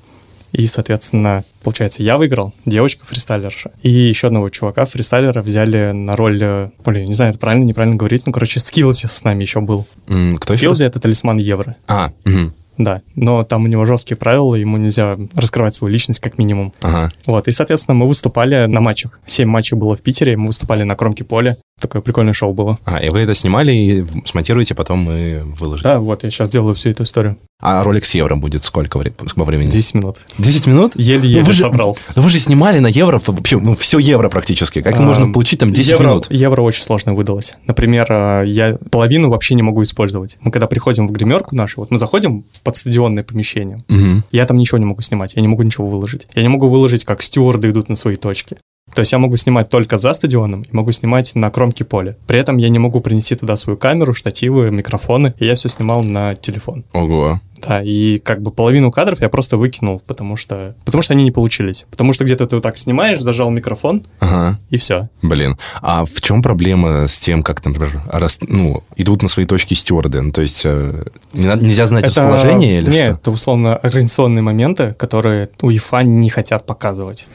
И, 0.54 0.66
соответственно, 0.66 1.44
получается, 1.62 2.02
я 2.02 2.18
выиграл, 2.18 2.54
девочка 2.66 3.06
фристайлерша. 3.06 3.72
И 3.84 3.90
еще 3.92 4.28
одного 4.28 4.50
чувака, 4.50 4.86
фристайлера, 4.86 5.42
взяли 5.42 5.92
на 5.92 6.16
роль... 6.16 6.40
э, 6.42 6.70
Блин, 6.86 7.06
не 7.06 7.14
знаю, 7.14 7.32
это 7.32 7.40
правильно, 7.40 7.66
неправильно 7.66 7.98
говорить, 7.98 8.26
ну, 8.26 8.32
короче, 8.32 8.62
Скиллзи 8.62 9.08
с 9.08 9.24
нами 9.26 9.42
еще 9.44 9.60
был. 9.60 9.86
М, 10.08 10.38
Кто? 10.38 10.56
Скиллзи— 10.56 10.86
это 10.86 11.00
талисман 11.02 11.38
евро. 11.38 11.76
А, 11.88 12.12
мгм. 12.24 12.54
Да, 12.78 13.02
но 13.16 13.44
там 13.44 13.66
у 13.66 13.68
него 13.68 13.86
жесткие 13.86 14.18
правила, 14.18 14.56
ему 14.56 14.78
нельзя 14.78 15.18
раскрывать 15.34 15.76
свою 15.76 15.92
личность 15.92 16.20
как 16.22 16.38
минимум. 16.38 16.74
Ага. 16.82 17.10
Вот, 17.26 17.48
и, 17.48 17.52
соответственно, 17.52 17.96
мы 17.96 18.08
выступали 18.08 18.68
на 18.68 18.80
матчах. 18.80 19.20
Семь 19.26 19.50
матчей 19.50 19.76
было 19.76 19.96
в 19.98 20.02
Питере, 20.02 20.38
мы 20.38 20.48
выступали 20.48 20.84
на 20.84 20.96
кромке 20.96 21.24
поля. 21.24 21.58
Такое 21.80 22.02
прикольное 22.02 22.34
шоу 22.34 22.54
было. 22.54 22.80
А, 22.86 22.98
и 22.98 23.10
вы 23.10 23.20
это 23.20 23.36
снимали 23.36 23.72
и 23.72 24.06
смонтируете, 24.26 24.74
потом 24.74 25.10
и 25.12 25.40
выложите. 25.60 25.88
Да, 25.90 26.00
вот, 26.00 26.24
я 26.24 26.32
сейчас 26.32 26.50
делаю 26.50 26.74
всю 26.74 26.90
эту 26.90 27.04
историю. 27.04 27.38
А 27.60 27.84
ролик 27.84 28.06
с 28.06 28.14
Евро 28.16 28.36
будет 28.36 28.64
сколько 28.64 28.98
во 28.98 29.46
времени? 29.46 29.70
10 29.70 29.94
минут. 29.96 30.18
10 30.40 30.68
минут? 30.68 30.94
Еле-еле 30.96 31.44
Ну, 31.46 31.54
собрал. 31.54 31.98
Да 32.16 32.22
вы 32.22 32.30
же 32.30 32.40
снимали 32.40 32.80
на 32.80 32.88
Евро 32.88 33.20
вообще, 33.26 33.60
ну, 33.60 33.76
все 33.76 34.00
Евро 34.00 34.30
практически. 34.30 34.82
Как 34.82 34.98
А, 34.98 35.02
можно 35.02 35.32
получить 35.32 35.60
там 35.60 35.72
10 35.72 35.92
евро, 35.92 36.04
минут? 36.04 36.28
Евро 36.32 36.62
очень 36.62 36.82
сложно 36.84 37.14
выдалось. 37.14 37.54
Например, 37.66 38.08
а, 38.10 38.44
я 38.44 38.78
половину 38.92 39.30
вообще 39.30 39.54
не 39.56 39.62
могу 39.64 39.84
использовать. 39.84 40.38
Мы 40.42 40.52
когда 40.52 40.66
приходим 40.68 41.08
в 41.08 41.12
гримерку 41.12 41.56
нашу, 41.56 41.82
вот 41.82 41.92
мы 41.92 42.00
заходим 42.00 42.44
под 42.64 42.78
стадионное 42.78 43.24
помещение, 43.24 43.78
Мгм. 43.88 44.24
я 44.32 44.46
там 44.46 44.58
ничего 44.58 44.78
не 44.80 44.86
могу 44.86 45.02
снимать, 45.02 45.34
я 45.36 45.42
не 45.42 45.48
могу 45.48 45.62
ничего 45.64 45.88
выложить. 45.88 46.28
Я 46.36 46.42
не 46.42 46.50
могу 46.50 46.68
выложить, 46.70 47.06
как 47.06 47.22
стюарды 47.22 47.70
идут 47.70 47.90
на 47.90 47.96
свои 47.96 48.16
точки. 48.16 48.58
То 48.94 49.02
есть 49.02 49.12
я 49.12 49.20
могу 49.20 49.36
снимать 49.38 49.70
только 49.70 49.98
за 49.98 50.14
стадионом 50.14 50.62
и 50.64 50.70
могу 50.72 50.92
снимать 50.92 51.36
на 51.36 51.52
кромке 51.52 51.84
поля. 51.84 52.16
При 52.26 52.40
этом 52.40 52.58
я 52.58 52.70
не 52.70 52.80
могу 52.80 53.00
принести 53.02 53.36
туда 53.36 53.56
свою 53.58 53.78
камеру, 53.78 54.14
штативы, 54.14 54.72
микрофоны, 54.72 55.34
и 55.40 55.46
я 55.46 55.56
все 55.56 55.70
снимал 55.70 56.04
на 56.04 56.36
телефон. 56.36 56.84
Ого. 56.94 57.40
Да, 57.68 57.82
и 57.84 58.20
как 58.20 58.42
бы 58.44 58.52
половину 58.52 58.92
кадров 58.92 59.20
я 59.20 59.30
просто 59.30 59.58
выкинул, 59.58 60.00
потому 60.06 60.36
что, 60.36 60.76
потому 60.86 61.02
что 61.02 61.14
они 61.14 61.24
не 61.24 61.32
получились. 61.32 61.86
Потому 61.90 62.14
что 62.14 62.24
где-то 62.24 62.46
ты 62.48 62.56
вот 62.56 62.62
так 62.62 62.78
снимаешь, 62.78 63.20
зажал 63.20 63.50
микрофон, 63.50 64.06
Ага. 64.20 64.60
и 64.70 64.78
все. 64.78 65.10
Блин, 65.24 65.58
а 65.82 66.06
в 66.06 66.22
чем 66.22 66.42
проблема 66.44 67.08
с 67.08 67.20
тем, 67.20 67.42
как, 67.44 67.66
например, 67.66 67.90
рас- 68.12 68.40
ну, 68.42 68.84
идут 68.96 69.24
на 69.24 69.28
свои 69.28 69.46
точки 69.48 69.74
стюарды? 69.74 70.22
Ну, 70.22 70.32
то 70.32 70.42
есть 70.42 70.62
э, 70.66 71.04
не 71.34 71.48
надо- 71.48 71.64
нельзя 71.66 71.88
знать 71.88 72.06
расположение 72.06 72.78
или 72.80 72.92
Нет, 72.92 73.06
что? 73.06 73.14
это 73.16 73.32
условно 73.32 73.76
организационные 73.76 74.44
моменты, 74.44 74.94
которые 74.94 75.50
УЕФА 75.62 76.04
не 76.04 76.30
хотят 76.30 76.66
показывать. 76.68 77.28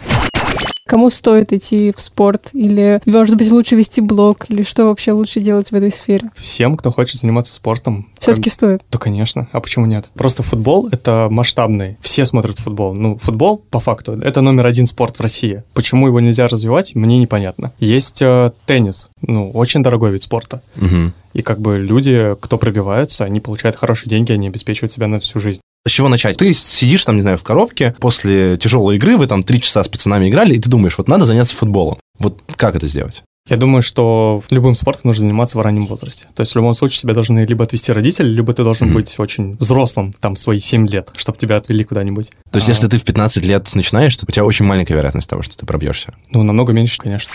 Кому 0.93 1.09
стоит 1.09 1.55
идти 1.55 1.91
в 1.97 2.03
спорт? 2.03 2.51
Или, 2.53 3.01
может 3.07 3.39
быть, 3.39 3.51
лучше 3.51 3.77
вести 3.77 4.03
блог? 4.03 4.45
Или 4.51 4.63
что 4.63 4.85
вообще 4.85 5.13
лучше 5.13 5.41
делать 5.41 5.71
в 5.71 5.75
этой 5.75 5.91
сфере? 5.91 6.31
Всем, 6.37 6.77
кто 6.77 6.93
хочет 6.93 7.19
заниматься 7.19 7.55
спортом. 7.55 8.11
Все-таки 8.21 8.51
стоит. 8.51 8.83
как- 8.83 8.91
Да, 8.91 8.99
конечно. 8.99 9.49
А 9.53 9.61
почему 9.63 9.87
нет? 9.87 10.11
Просто 10.13 10.43
футбол— 10.43 10.89
это 10.93 11.29
масштабный. 11.31 11.97
Все 12.03 12.27
смотрят 12.27 12.59
футбол. 12.59 12.93
Ну, 12.95 13.17
футбол, 13.17 13.57
по 13.71 13.81
факту, 13.81 14.13
это 14.21 14.43
номер 14.43 14.67
один 14.67 14.85
спорт 14.85 15.17
в 15.17 15.23
России. 15.23 15.63
Почему 15.73 16.09
его 16.09 16.21
нельзя 16.21 16.47
развивать, 16.47 16.95
мне 16.95 17.17
непонятно. 17.19 17.73
Есть 17.79 18.21
э, 18.21 18.53
теннис. 18.67 19.09
Ну, 19.23 19.51
очень 19.51 19.83
дорогой 19.83 20.11
вид 20.13 20.21
спорта. 20.21 20.61
Мгм. 20.77 21.15
И 21.33 21.41
как 21.41 21.59
бы 21.59 21.79
люди, 21.79 22.37
кто 22.39 22.59
пробиваются, 22.59 23.25
они 23.25 23.41
получают 23.41 23.77
хорошие 23.77 24.11
деньги, 24.11 24.33
они 24.33 24.49
обеспечивают 24.49 24.93
себя 24.93 25.07
на 25.07 25.19
всю 25.21 25.39
жизнь. 25.41 25.63
С 25.87 25.91
чего 25.91 26.09
начать? 26.09 26.37
Ты 26.37 26.53
сидишь 26.55 27.05
там, 27.05 27.17
не 27.17 27.23
знаю, 27.23 27.39
в 27.39 27.43
коробке, 27.43 27.95
после 27.99 28.57
тяжелой 28.57 28.97
игры, 28.97 29.17
вы 29.17 29.27
там 29.27 29.43
три 29.43 29.61
часа 29.61 29.83
с 29.83 29.89
пацанами 29.89 30.29
играли, 30.29 30.55
и 30.55 30.59
ты 30.59 30.71
думаешь, 30.71 30.97
вот 30.97 31.09
надо 31.09 31.25
заняться 31.25 31.57
футболом. 31.57 31.99
Вот 32.21 32.41
как 32.57 32.77
это 32.77 32.87
сделать? 32.87 33.25
Я 33.49 33.57
думаю, 33.57 33.83
что 33.83 34.45
любым 34.51 34.77
спортом 34.77 35.03
нужно 35.09 35.23
заниматься 35.23 35.59
в 35.59 35.61
раннем 35.63 35.87
возрасте. 35.87 36.29
То 36.37 36.43
есть 36.43 36.53
в 36.53 36.57
любом 36.57 36.75
случае 36.75 37.01
тебя 37.01 37.15
должны 37.15 37.41
либо 37.45 37.65
отвести 37.65 37.91
родители, 37.91 38.29
либо 38.29 38.53
ты 38.53 38.63
должен 38.63 38.95
быть 38.95 39.19
очень 39.19 39.57
взрослым, 39.57 40.13
там, 40.21 40.37
свои 40.37 40.61
7 40.61 40.87
лет, 40.87 41.11
чтобы 41.17 41.37
тебя 41.39 41.57
отвели 41.57 41.83
куда-нибудь. 41.83 42.31
То 42.53 42.59
есть, 42.59 42.69
А, 42.69 42.71
если 42.71 42.87
ты 42.87 42.99
в 42.99 43.05
15 43.05 43.45
лет 43.45 43.69
начинаешь, 43.75 44.17
то 44.17 44.27
у 44.29 44.31
тебя 44.31 44.45
очень 44.45 44.65
маленькая 44.65 44.95
вероятность 44.95 45.29
того, 45.29 45.43
что 45.43 45.57
ты 45.57 45.67
пробьешься. 45.67 46.15
Ну, 46.31 46.45
намного 46.45 46.73
меньше, 46.73 46.99
конечно. 46.99 47.33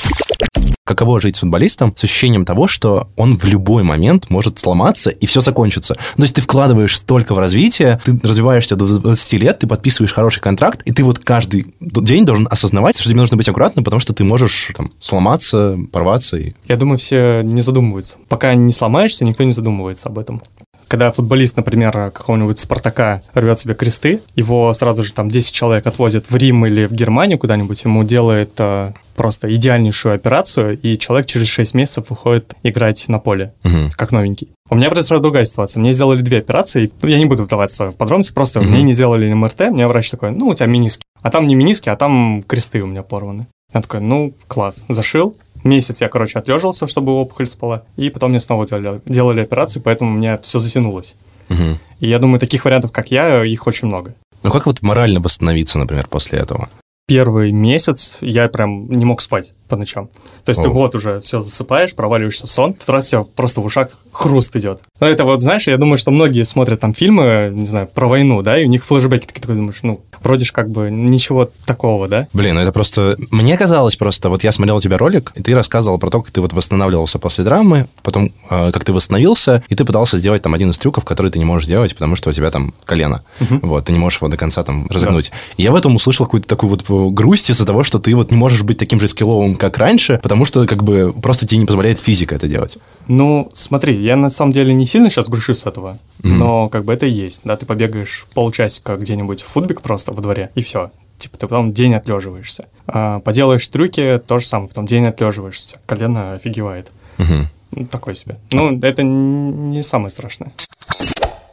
Каково 0.88 1.20
жить 1.20 1.36
с 1.36 1.39
футболистом 1.41 1.94
с 1.98 2.03
ощущением 2.06 2.46
того, 2.46 2.67
что 2.67 3.10
он 3.17 3.36
в 3.36 3.44
любой 3.44 3.84
момент 3.84 4.29
может 4.29 4.58
сломаться 4.58 5.10
и 5.10 5.25
все 5.25 5.41
закончится. 5.41 5.96
То 5.96 6.22
есть 6.22 6.36
ты 6.36 6.41
вкладываешь 6.41 6.96
столько 6.96 7.36
в 7.36 7.39
развитие, 7.39 8.00
ты 8.06 8.17
развиваешься 8.24 8.77
до 8.77 8.88
20 8.88 9.34
лет, 9.34 9.60
ты 9.60 9.67
подписываешь 9.67 10.13
хороший 10.13 10.39
контракт, 10.39 10.82
и 10.86 10.94
ты 10.94 11.03
вот 11.03 11.20
каждый 11.20 11.65
день 11.82 12.24
должен 12.24 12.48
осознавать, 12.50 12.96
что 12.98 13.10
тебе 13.10 13.17
нужно 13.17 13.36
быть 13.36 13.50
аккуратным, 13.50 13.84
потому 13.84 14.00
что 14.00 14.13
ты 14.13 14.24
можешь 14.24 14.72
там, 14.77 14.89
сломаться, 15.01 15.77
порваться. 15.91 16.38
И... 16.38 16.53
Я 16.70 16.77
думаю, 16.77 16.98
все 16.98 17.41
не 17.44 17.60
задумываются. 17.60 18.15
Пока 18.29 18.56
не 18.56 18.72
сломаешься, 18.72 19.25
никто 19.25 19.44
не 19.44 19.51
задумывается 19.51 20.08
об 20.08 20.17
этом. 20.20 20.41
Когда 20.88 21.12
футболист, 21.12 21.58
например, 21.58 21.91
какого-нибудь 22.12 22.60
Спартака 22.60 23.22
рвет 23.34 23.60
себе 23.60 23.74
кресты, 23.75 24.22
его 24.36 24.74
сразу 24.74 25.03
же 25.03 25.12
там 25.13 25.29
10 25.29 25.53
человек 25.53 25.86
отвозят 25.86 26.29
в 26.29 26.36
Рим 26.38 26.65
или 26.65 26.86
в 26.86 26.94
Германию 26.94 27.38
куда-нибудь, 27.38 27.84
ему 27.84 28.03
делает 28.06 28.51
э, 28.58 28.94
просто 29.15 29.53
идеальнейшую 29.53 30.15
операцию, 30.15 30.79
и 30.79 30.98
человек 30.98 31.27
через 31.27 31.48
6 31.48 31.74
месяцев 31.74 32.06
выходит 32.10 32.53
играть 32.63 33.06
на 33.10 33.20
поле, 33.20 33.53
Мгм. 33.63 33.89
как 33.98 34.12
новенький. 34.13 34.50
У 34.70 34.75
меня 34.75 34.89
произошла 34.89 35.20
другая 35.20 35.44
ситуация. 35.46 35.82
Мне 35.82 35.91
сделали 35.94 36.22
две 36.22 36.38
операции, 36.38 36.91
ну, 37.01 37.10
я 37.10 37.17
не 37.20 37.25
буду 37.25 37.44
вдаваться 37.44 37.91
в 37.91 37.96
подробности, 37.96 38.34
просто 38.34 38.62
Мгм. 38.62 38.70
мне 38.72 38.84
не 38.84 38.94
сделали 38.94 39.32
МРТ, 39.34 39.70
мне 39.72 39.88
врач 39.88 40.10
такой, 40.10 40.32
ну, 40.32 40.48
у 40.48 40.53
тебя 40.53 40.67
миниски. 40.67 41.03
А 41.22 41.29
там 41.29 41.48
не 41.48 41.56
миниски, 41.56 41.89
а 41.89 41.98
там 41.98 42.44
кресты 42.48 42.82
у 42.82 42.86
меня 42.88 43.03
порваны. 43.03 43.48
Я 43.74 43.82
такой, 43.82 44.00
ну, 44.00 44.34
класс, 44.48 44.86
зашил. 44.88 45.36
Месяц 45.67 46.01
я, 46.01 46.07
короче, 46.07 46.39
отлеживался, 46.39 46.88
чтобы 46.88 47.12
опухоль 47.12 47.45
спала. 47.45 47.83
И 47.97 48.09
потом 48.09 48.31
мне 48.31 48.39
снова 48.39 48.65
делали, 48.65 49.01
делали 49.05 49.41
операцию, 49.41 49.81
поэтому 49.83 50.12
у 50.12 50.17
меня 50.17 50.38
все 50.38 50.59
затянулось. 50.59 51.15
Мгм. 51.50 51.79
И 52.00 52.07
я 52.07 52.19
думаю, 52.19 52.39
таких 52.39 52.65
вариантов, 52.65 52.91
как 52.91 53.12
я, 53.12 53.43
их 53.43 53.67
очень 53.67 53.88
много. 53.88 54.13
Ну 54.43 54.51
как 54.51 54.65
вот 54.65 54.81
морально 54.81 55.19
восстановиться, 55.19 55.79
например, 55.79 56.07
после 56.09 56.39
этого? 56.39 56.69
Первый 57.07 57.51
месяц 57.51 58.17
я 58.21 58.47
прям 58.47 58.89
не 58.89 59.05
мог 59.05 59.21
спать 59.21 59.53
по 59.67 59.75
ночам. 59.75 60.09
То 60.45 60.50
есть 60.50 60.62
ты 60.62 60.69
О. 60.69 60.71
год 60.71 60.95
уже 60.95 61.19
все 61.19 61.41
засыпаешь, 61.41 61.95
проваливаешься 61.95 62.47
в 62.47 62.51
сон, 62.51 62.74
тут 62.74 62.89
раз 62.89 63.05
все 63.05 63.24
просто 63.24 63.62
в 63.62 63.65
ушах 63.65 63.97
хруст 64.12 64.55
идет. 64.55 64.81
Но 65.00 65.07
это 65.07 65.25
вот, 65.25 65.41
знаешь, 65.41 65.67
я 65.67 65.77
думаю, 65.77 65.97
что 65.97 66.12
многие 66.12 66.43
смотрят 66.43 66.79
там 66.79 66.93
фильмы, 66.93 67.51
не 67.53 67.65
знаю, 67.65 67.88
про 67.88 68.07
войну, 68.07 68.41
да, 68.41 68.59
и 68.59 68.65
у 68.65 68.67
них 68.67 68.83
флешбеки 68.83 69.27
такие, 69.27 69.41
такой 69.41 69.55
думаешь, 69.55 69.79
ну, 69.83 70.01
вроде 70.21 70.45
ж 70.45 70.51
как 70.51 70.69
бы 70.69 70.89
ничего 70.89 71.50
такого, 71.65 72.07
да? 72.07 72.27
Блин, 72.33 72.55
ну 72.55 72.62
это 72.62 72.71
просто... 72.71 73.15
Мне 73.31 73.57
казалось 73.57 73.95
просто... 73.95 74.29
Вот 74.29 74.43
я 74.43 74.51
смотрел 74.51 74.77
у 74.77 74.79
тебя 74.79 74.97
ролик, 74.97 75.31
и 75.36 75.43
ты 75.43 75.53
рассказывал 75.53 75.97
про 76.00 76.09
то, 76.09 76.21
как 76.21 76.31
ты 76.31 76.41
вот 76.41 76.53
восстанавливался 76.53 77.19
после 77.19 77.43
травмы, 77.43 77.88
потом 78.01 78.31
э, 78.50 78.71
как 78.71 78.83
ты 78.83 78.93
восстановился, 78.93 79.63
и 79.69 79.75
ты 79.75 79.86
пытался 79.86 80.17
сделать 80.17 80.41
там 80.41 80.53
один 80.53 80.71
из 80.71 80.77
трюков, 80.77 81.05
который 81.05 81.31
ты 81.31 81.39
не 81.39 81.45
можешь 81.45 81.67
делать, 81.67 81.93
потому 81.93 82.15
что 82.15 82.29
у 82.29 82.33
тебя 82.33 82.51
там 82.51 82.74
колено. 82.86 83.24
Вот, 83.62 83.86
ты 83.86 83.91
не 83.91 84.00
можешь 84.00 84.19
его 84.19 84.29
до 84.29 84.38
конца 84.38 84.63
там 84.63 84.88
разогнуть. 84.89 85.31
И 85.57 85.63
я 85.63 85.71
в 85.71 85.75
этом 85.75 85.95
услышал 85.95 86.25
какую-то 86.25 86.47
такую 86.47 86.69
вот 86.69 87.13
грусть 87.13 87.50
из-за 87.50 87.65
того, 87.65 87.83
что 87.83 88.00
ты 88.00 88.15
вот 88.15 88.31
не 88.31 88.38
можешь 88.38 88.63
быть 88.63 88.77
таким 88.77 89.00
же 89.00 89.07
скилловым, 89.07 89.55
как 89.57 89.77
раньше, 89.77 90.19
потому 90.21 90.45
что 90.45 90.65
как 90.65 90.83
бы 90.83 91.13
просто 91.21 91.47
тебе 91.47 91.59
не 91.59 91.65
позволяет 91.65 91.99
физика 91.99 92.35
это 92.35 92.47
делать. 92.47 92.77
Ну, 93.07 93.49
смотри, 93.53 93.95
я 93.95 94.15
на 94.15 94.29
самом 94.29 94.51
деле 94.51 94.73
не 94.73 94.85
сильно 94.85 95.09
сейчас 95.09 95.27
грущу 95.27 95.55
с 95.55 95.65
этого, 95.65 95.97
но 96.23 96.69
как 96.69 96.85
бы 96.85 96.93
это 96.93 97.05
и 97.05 97.11
есть, 97.11 97.41
да, 97.43 97.57
ты 97.57 97.65
побегаешь 97.65 98.25
полчасика 98.33 98.95
где-нибудь 98.95 99.41
в 99.41 99.47
футбик 99.47 99.81
просто 99.81 100.11
во 100.11 100.21
дворе, 100.21 100.49
и 100.55 100.61
все. 100.61 100.91
Типа 101.17 101.37
ты 101.37 101.47
потом 101.47 101.73
день 101.73 101.95
отлеживаешься. 101.95 102.67
А, 102.85 103.19
поделаешь 103.21 103.67
трюки, 103.67 104.21
то 104.25 104.37
же 104.37 104.45
самое, 104.45 104.69
потом 104.69 104.85
день 104.85 105.07
отлеживаешься. 105.07 105.79
Колено 105.87 106.33
офигевает. 106.33 106.91
Мгм. 107.17 107.47
Ну, 107.71 107.85
такой 107.85 108.15
себе. 108.15 108.37
Ну, 108.51 108.79
это 108.79 109.01
не 109.03 109.81
самое 109.81 110.11
страшное. 110.11 110.53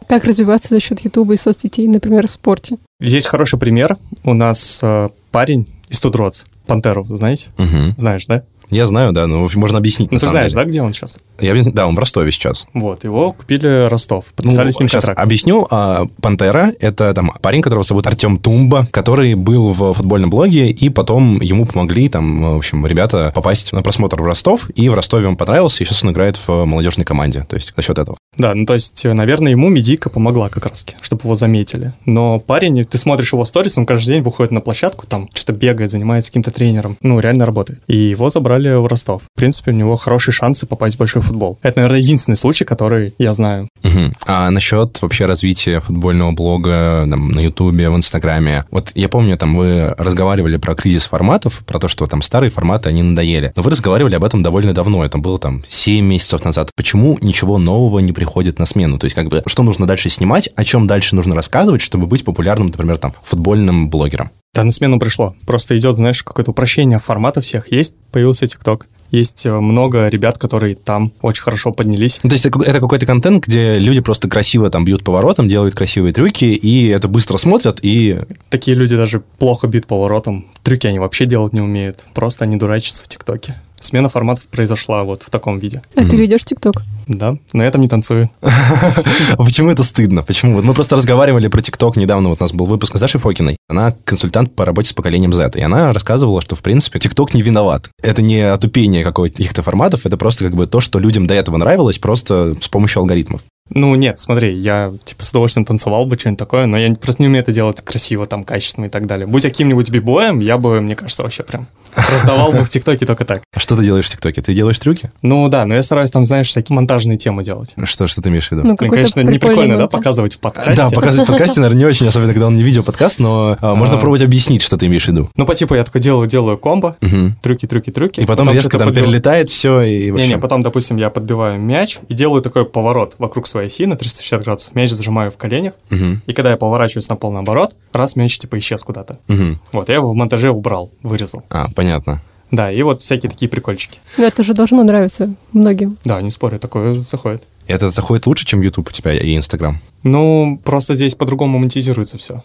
Как 0.06 0.24
развиваться 0.24 0.68
за 0.68 0.80
счет 0.80 1.00
Ютуба 1.00 1.34
и 1.34 1.36
соцсетей, 1.36 1.88
например, 1.88 2.26
в 2.26 2.30
спорте? 2.30 2.76
Есть 3.00 3.26
хороший 3.26 3.58
пример. 3.58 3.96
У 4.22 4.34
нас 4.34 4.80
э, 4.82 5.08
парень 5.30 5.66
из 5.88 5.98
Тудроц, 6.00 6.44
Пантеру, 6.66 7.06
знаете? 7.10 7.48
Мгм. 7.58 7.94
Знаешь, 7.96 8.26
да? 8.26 8.44
Я 8.70 8.86
знаю, 8.86 9.12
да, 9.12 9.26
но 9.26 9.44
общем, 9.44 9.60
можно 9.60 9.78
объяснить, 9.78 10.10
Ну, 10.10 10.14
на 10.16 10.18
ты 10.18 10.24
самом 10.24 10.32
знаешь, 10.38 10.52
деле. 10.52 10.64
да, 10.64 10.68
где 10.70 10.82
он 10.82 10.92
сейчас? 10.94 11.18
Я, 11.40 11.54
да, 11.72 11.86
он 11.86 11.96
в 11.96 11.98
Ростове 11.98 12.30
сейчас. 12.30 12.66
Вот, 12.74 13.04
его 13.04 13.32
купили 13.32 13.88
Ростов. 13.88 14.26
Подписали 14.36 14.70
с 14.70 14.78
ним 14.78 14.88
сейчас 14.88 15.06
контракт. 15.06 15.20
объясню. 15.20 15.66
А, 15.70 16.06
Пантера— 16.20 16.72
это 16.80 17.12
там 17.12 17.32
парень, 17.42 17.62
которого 17.62 17.84
зовут 17.84 18.06
Артем 18.06 18.38
Тумба, 18.38 18.86
который 18.90 19.34
был 19.34 19.72
в 19.72 19.94
футбольном 19.94 20.30
блоге, 20.30 20.70
и 20.70 20.88
потом 20.88 21.40
ему 21.40 21.66
помогли 21.66 22.08
там, 22.08 22.54
в 22.54 22.56
общем, 22.58 22.86
ребята 22.86 23.32
попасть 23.34 23.72
на 23.72 23.82
просмотр 23.82 24.20
в 24.22 24.24
Ростов, 24.24 24.70
и 24.70 24.88
в 24.88 24.94
Ростове 24.94 25.26
он 25.26 25.36
понравился, 25.36 25.82
и 25.82 25.86
сейчас 25.86 26.04
он 26.04 26.12
играет 26.12 26.36
в 26.36 26.64
молодежной 26.64 27.04
команде, 27.04 27.44
то 27.48 27.56
есть 27.56 27.72
за 27.74 27.82
счет 27.82 27.98
этого. 27.98 28.16
Да, 28.36 28.54
ну 28.54 28.66
то 28.66 28.74
есть, 28.74 29.04
э, 29.04 29.12
наверное, 29.12 29.52
ему 29.52 29.68
медийка 29.68 30.10
помогла 30.10 30.48
как 30.48 30.66
раз 30.66 30.84
чтобы 31.00 31.22
его 31.24 31.34
заметили. 31.34 31.92
Но 32.04 32.40
парень, 32.40 32.84
ты 32.84 32.98
смотришь 32.98 33.32
его 33.32 33.44
сторис, 33.44 33.78
он 33.78 33.86
каждый 33.86 34.14
день 34.14 34.22
выходит 34.22 34.50
на 34.50 34.60
площадку, 34.60 35.06
там 35.06 35.28
что-то 35.32 35.52
бегает, 35.52 35.90
занимается 35.90 36.30
каким-то 36.30 36.50
тренером. 36.50 36.96
Ну, 37.00 37.20
реально 37.20 37.46
работает. 37.46 37.80
И 37.86 37.96
его 37.96 38.30
забрали 38.30 38.74
в 38.74 38.86
Ростов. 38.86 39.22
В 39.34 39.38
принципе, 39.38 39.70
у 39.70 39.74
него 39.74 39.96
хорошие 39.96 40.32
шансы 40.32 40.66
попасть 40.66 40.96
в 40.96 40.98
большой 40.98 41.22
футбол. 41.24 41.58
Это, 41.62 41.80
наверное, 41.80 42.00
единственный 42.00 42.36
случай, 42.36 42.64
который 42.64 43.14
я 43.18 43.34
знаю. 43.34 43.68
Мгм. 43.82 44.12
А 44.26 44.50
насчет 44.50 45.00
вообще 45.02 45.26
развития 45.26 45.80
футбольного 45.80 46.32
блога 46.32 47.06
там, 47.08 47.30
на 47.30 47.40
Ютубе, 47.40 47.90
в 47.90 47.96
Инстаграме. 47.96 48.64
Вот 48.70 48.92
я 48.94 49.08
помню, 49.08 49.36
там 49.36 49.56
вы 49.56 49.94
разговаривали 49.98 50.56
про 50.56 50.74
кризис 50.74 51.06
форматов, 51.06 51.62
про 51.66 51.78
то, 51.78 51.88
что 51.88 52.06
там 52.06 52.22
старые 52.22 52.50
форматы, 52.50 52.88
они 52.88 53.02
надоели. 53.02 53.52
Но 53.56 53.62
вы 53.62 53.70
разговаривали 53.70 54.14
об 54.14 54.24
этом 54.24 54.42
довольно 54.42 54.72
давно, 54.72 55.04
это 55.04 55.18
было 55.18 55.38
там 55.38 55.64
7 55.68 56.04
месяцев 56.04 56.44
назад. 56.44 56.70
Почему 56.76 57.18
ничего 57.20 57.58
нового 57.58 57.98
не 57.98 58.12
приходит 58.12 58.58
на 58.58 58.66
смену? 58.66 58.98
То 58.98 59.06
есть 59.06 59.14
как 59.14 59.28
бы 59.28 59.42
что 59.46 59.62
нужно 59.62 59.86
дальше 59.86 60.08
снимать, 60.08 60.48
о 60.56 60.64
чем 60.64 60.86
дальше 60.86 61.14
нужно 61.14 61.34
рассказывать, 61.34 61.80
чтобы 61.80 62.06
быть 62.06 62.24
популярным, 62.24 62.68
например, 62.68 62.98
там, 62.98 63.14
футбольным 63.22 63.88
блогером? 63.90 64.30
Да, 64.54 64.62
на 64.62 64.70
смену 64.70 65.00
пришло. 65.00 65.34
Просто 65.46 65.76
идет, 65.76 65.96
знаешь, 65.96 66.22
какое-то 66.22 66.52
упрощение 66.52 66.98
формата 67.00 67.40
всех. 67.40 67.72
Есть, 67.72 67.96
появился 68.12 68.46
ТикТок. 68.46 68.86
Есть 69.14 69.46
э, 69.46 69.52
много 69.52 70.08
ребят, 70.08 70.38
которые 70.38 70.74
там 70.74 71.12
очень 71.22 71.42
хорошо 71.42 71.70
поднялись. 71.70 72.18
Ну, 72.24 72.30
то 72.30 72.34
есть 72.34 72.46
это 72.46 72.58
это 72.64 72.80
какой-то 72.80 73.06
контент, 73.06 73.46
где 73.46 73.78
люди 73.78 74.00
просто 74.00 74.28
красиво 74.28 74.70
там 74.70 74.84
бьют 74.84 75.04
поворотом, 75.04 75.46
делают 75.46 75.76
красивые 75.76 76.12
трюки, 76.12 76.46
и 76.46 76.88
это 76.88 77.06
быстро 77.06 77.36
смотрят, 77.36 77.78
и 77.82 78.18
Такие 78.50 78.76
люди 78.76 78.96
даже 78.96 79.22
плохо 79.38 79.68
бьют 79.68 79.86
поворотом. 79.86 80.46
Трюки 80.64 80.88
они 80.88 80.98
вообще 80.98 81.26
делать 81.26 81.52
не 81.52 81.60
умеют. 81.60 82.04
Просто 82.12 82.44
они 82.44 82.56
дурачатся 82.56 83.04
в 83.04 83.08
ТикТоке. 83.08 83.54
Смена 83.80 84.08
форматов 84.08 84.44
произошла 84.44 85.04
вот 85.04 85.22
в 85.22 85.30
таком 85.30 85.58
виде. 85.58 85.82
А 85.94 86.04
ты 86.04 86.16
ведешь 86.16 86.44
ТикТок? 86.44 86.82
Да, 87.06 87.36
на 87.52 87.62
этом 87.62 87.82
не 87.82 87.88
танцую. 87.88 88.30
Почему 89.36 89.70
это 89.70 89.82
стыдно? 89.82 90.22
Почему? 90.22 90.54
Вот 90.54 90.64
Мы 90.64 90.72
просто 90.72 90.96
разговаривали 90.96 91.48
про 91.48 91.60
ТикТок 91.60 91.96
недавно, 91.96 92.30
вот 92.30 92.40
у 92.40 92.44
нас 92.44 92.52
был 92.52 92.64
выпуск 92.66 92.96
с 92.96 93.00
Дашей 93.00 93.20
Фокиной. 93.20 93.58
Она 93.68 93.94
консультант 94.04 94.54
по 94.54 94.64
работе 94.64 94.88
с 94.88 94.92
поколением 94.94 95.32
Z, 95.32 95.52
и 95.56 95.60
она 95.60 95.92
рассказывала, 95.92 96.40
что, 96.40 96.54
в 96.54 96.62
принципе, 96.62 96.98
ТикТок 96.98 97.34
не 97.34 97.42
виноват. 97.42 97.90
Это 98.02 98.22
не 98.22 98.40
отупение 98.40 99.04
каких-то 99.04 99.62
форматов, 99.62 100.06
это 100.06 100.16
просто 100.16 100.44
как 100.44 100.56
бы 100.56 100.66
то, 100.66 100.80
что 100.80 100.98
людям 100.98 101.26
до 101.26 101.34
этого 101.34 101.58
нравилось, 101.58 101.98
просто 101.98 102.54
с 102.60 102.68
помощью 102.68 103.00
алгоритмов. 103.00 103.42
Ну, 103.70 103.94
нет, 103.94 104.20
смотри, 104.20 104.52
я, 104.54 104.92
типа, 105.04 105.24
с 105.24 105.30
удовольствием 105.30 105.64
танцевал 105.64 106.04
бы, 106.04 106.18
что-нибудь 106.18 106.38
такое, 106.38 106.66
но 106.66 106.76
я 106.76 106.94
просто 106.94 107.22
не 107.22 107.28
умею 107.28 107.42
это 107.42 107.52
делать 107.52 107.80
красиво, 107.80 108.26
там, 108.26 108.44
качественно 108.44 108.84
и 108.84 108.88
так 108.88 109.06
далее. 109.06 109.26
Будь 109.26 109.42
каким-нибудь 109.42 109.88
бибоем, 109.88 110.40
я 110.40 110.58
бы, 110.58 110.82
мне 110.82 110.94
кажется, 110.94 111.22
вообще 111.22 111.44
прям 111.44 111.66
раздавал 112.12 112.52
бы 112.52 112.58
в 112.64 112.68
ТикТоке 112.68 113.06
только 113.06 113.24
так. 113.24 113.42
А 113.54 113.60
Что 113.60 113.74
ты 113.76 113.82
делаешь 113.82 114.04
в 114.04 114.10
ТикТоке? 114.10 114.42
Ты 114.42 114.52
делаешь 114.52 114.78
трюки? 114.78 115.10
Ну, 115.22 115.48
да, 115.48 115.64
но 115.64 115.74
я 115.74 115.82
стараюсь 115.82 116.10
там, 116.10 116.26
знаешь, 116.26 116.52
такие 116.52 116.74
монтажные 116.74 117.16
темы 117.16 117.42
делать. 117.42 117.74
Что, 117.84 118.06
что 118.06 118.20
ты 118.20 118.28
имеешь 118.28 118.48
в 118.48 118.52
виду? 118.52 118.66
Ну, 118.66 118.76
какой-то 118.76 118.94
конечно, 118.96 119.20
не 119.20 119.38
прикольно, 119.38 119.78
да, 119.78 119.86
показывать 119.86 120.34
в 120.34 120.38
подкасте? 120.40 120.74
да, 120.74 120.90
показывать 120.90 121.26
в 121.26 121.30
подкасте, 121.30 121.60
наверное, 121.60 121.78
не 121.78 121.86
очень, 121.86 122.06
особенно 122.06 122.32
когда 122.32 122.48
он 122.48 122.56
не 122.56 122.62
видео-подкаст, 122.62 123.18
но 123.18 123.56
а, 123.62 123.74
можно 123.74 123.96
А. 123.96 123.98
пробовать 123.98 124.22
объяснить, 124.22 124.60
что 124.60 124.76
ты 124.76 124.86
имеешь 124.86 125.06
в 125.06 125.08
виду. 125.08 125.30
Ну, 125.36 125.46
по 125.46 125.54
типу, 125.54 125.74
я 125.74 125.84
такой 125.84 126.02
делаю, 126.02 126.28
делаю 126.28 126.58
комбо, 126.58 126.96
трюки, 127.42 127.66
трюки, 127.66 127.90
трюки. 127.90 128.20
И 128.20 128.26
потом 128.26 128.50
резко 128.50 128.78
там 128.78 128.92
перелетает 128.92 129.48
все, 129.48 129.80
и 129.80 130.10
вообще... 130.10 130.28
Не-не, 130.28 130.38
потом, 130.38 130.62
допустим, 130.62 130.98
я 130.98 131.08
подбиваю 131.08 131.58
мяч 131.58 131.98
и 132.08 132.14
делаю 132.14 132.42
такой 132.42 132.66
поворот 132.66 133.14
вокруг 133.18 133.46
своей 133.54 133.68
оси 133.68 133.86
на 133.86 133.96
360 133.96 134.42
градусов. 134.42 134.74
Мяч 134.74 134.90
зажимаю 134.90 135.30
в 135.30 135.36
коленях, 135.36 135.74
Мгм. 135.90 136.22
и 136.26 136.32
когда 136.32 136.50
я 136.50 136.56
поворачиваюсь 136.56 137.08
на 137.08 137.14
полный 137.16 137.40
оборот, 137.40 137.76
раз 137.92 138.16
мяч 138.16 138.36
типа 138.38 138.58
исчез 138.58 138.82
куда-то. 138.82 139.18
Мгм. 139.28 139.60
Вот, 139.72 139.88
я 139.88 139.94
его 139.96 140.10
в 140.10 140.14
монтаже 140.16 140.50
убрал, 140.50 140.90
вырезал. 141.04 141.44
А, 141.50 141.68
понятно. 141.74 142.20
Да, 142.50 142.70
и 142.72 142.82
вот 142.82 143.02
всякие 143.02 143.30
такие 143.30 143.48
прикольчики. 143.48 143.98
Ну, 144.18 144.24
это 144.24 144.42
же 144.42 144.54
должно 144.54 144.82
нравиться 144.82 145.34
многим. 145.52 145.98
Да, 146.04 146.20
не 146.20 146.30
спорю, 146.30 146.58
такое 146.58 146.94
заходит. 146.94 147.44
Это 147.68 147.90
заходит 147.90 148.26
лучше, 148.26 148.44
чем 148.44 148.60
YouTube 148.60 148.88
у 148.88 148.92
тебя 148.92 149.12
и 149.14 149.36
Инстаграм? 149.36 149.80
Ну, 150.02 150.60
просто 150.64 150.94
здесь 150.96 151.14
по-другому 151.14 151.58
монетизируется 151.58 152.18
все. 152.18 152.42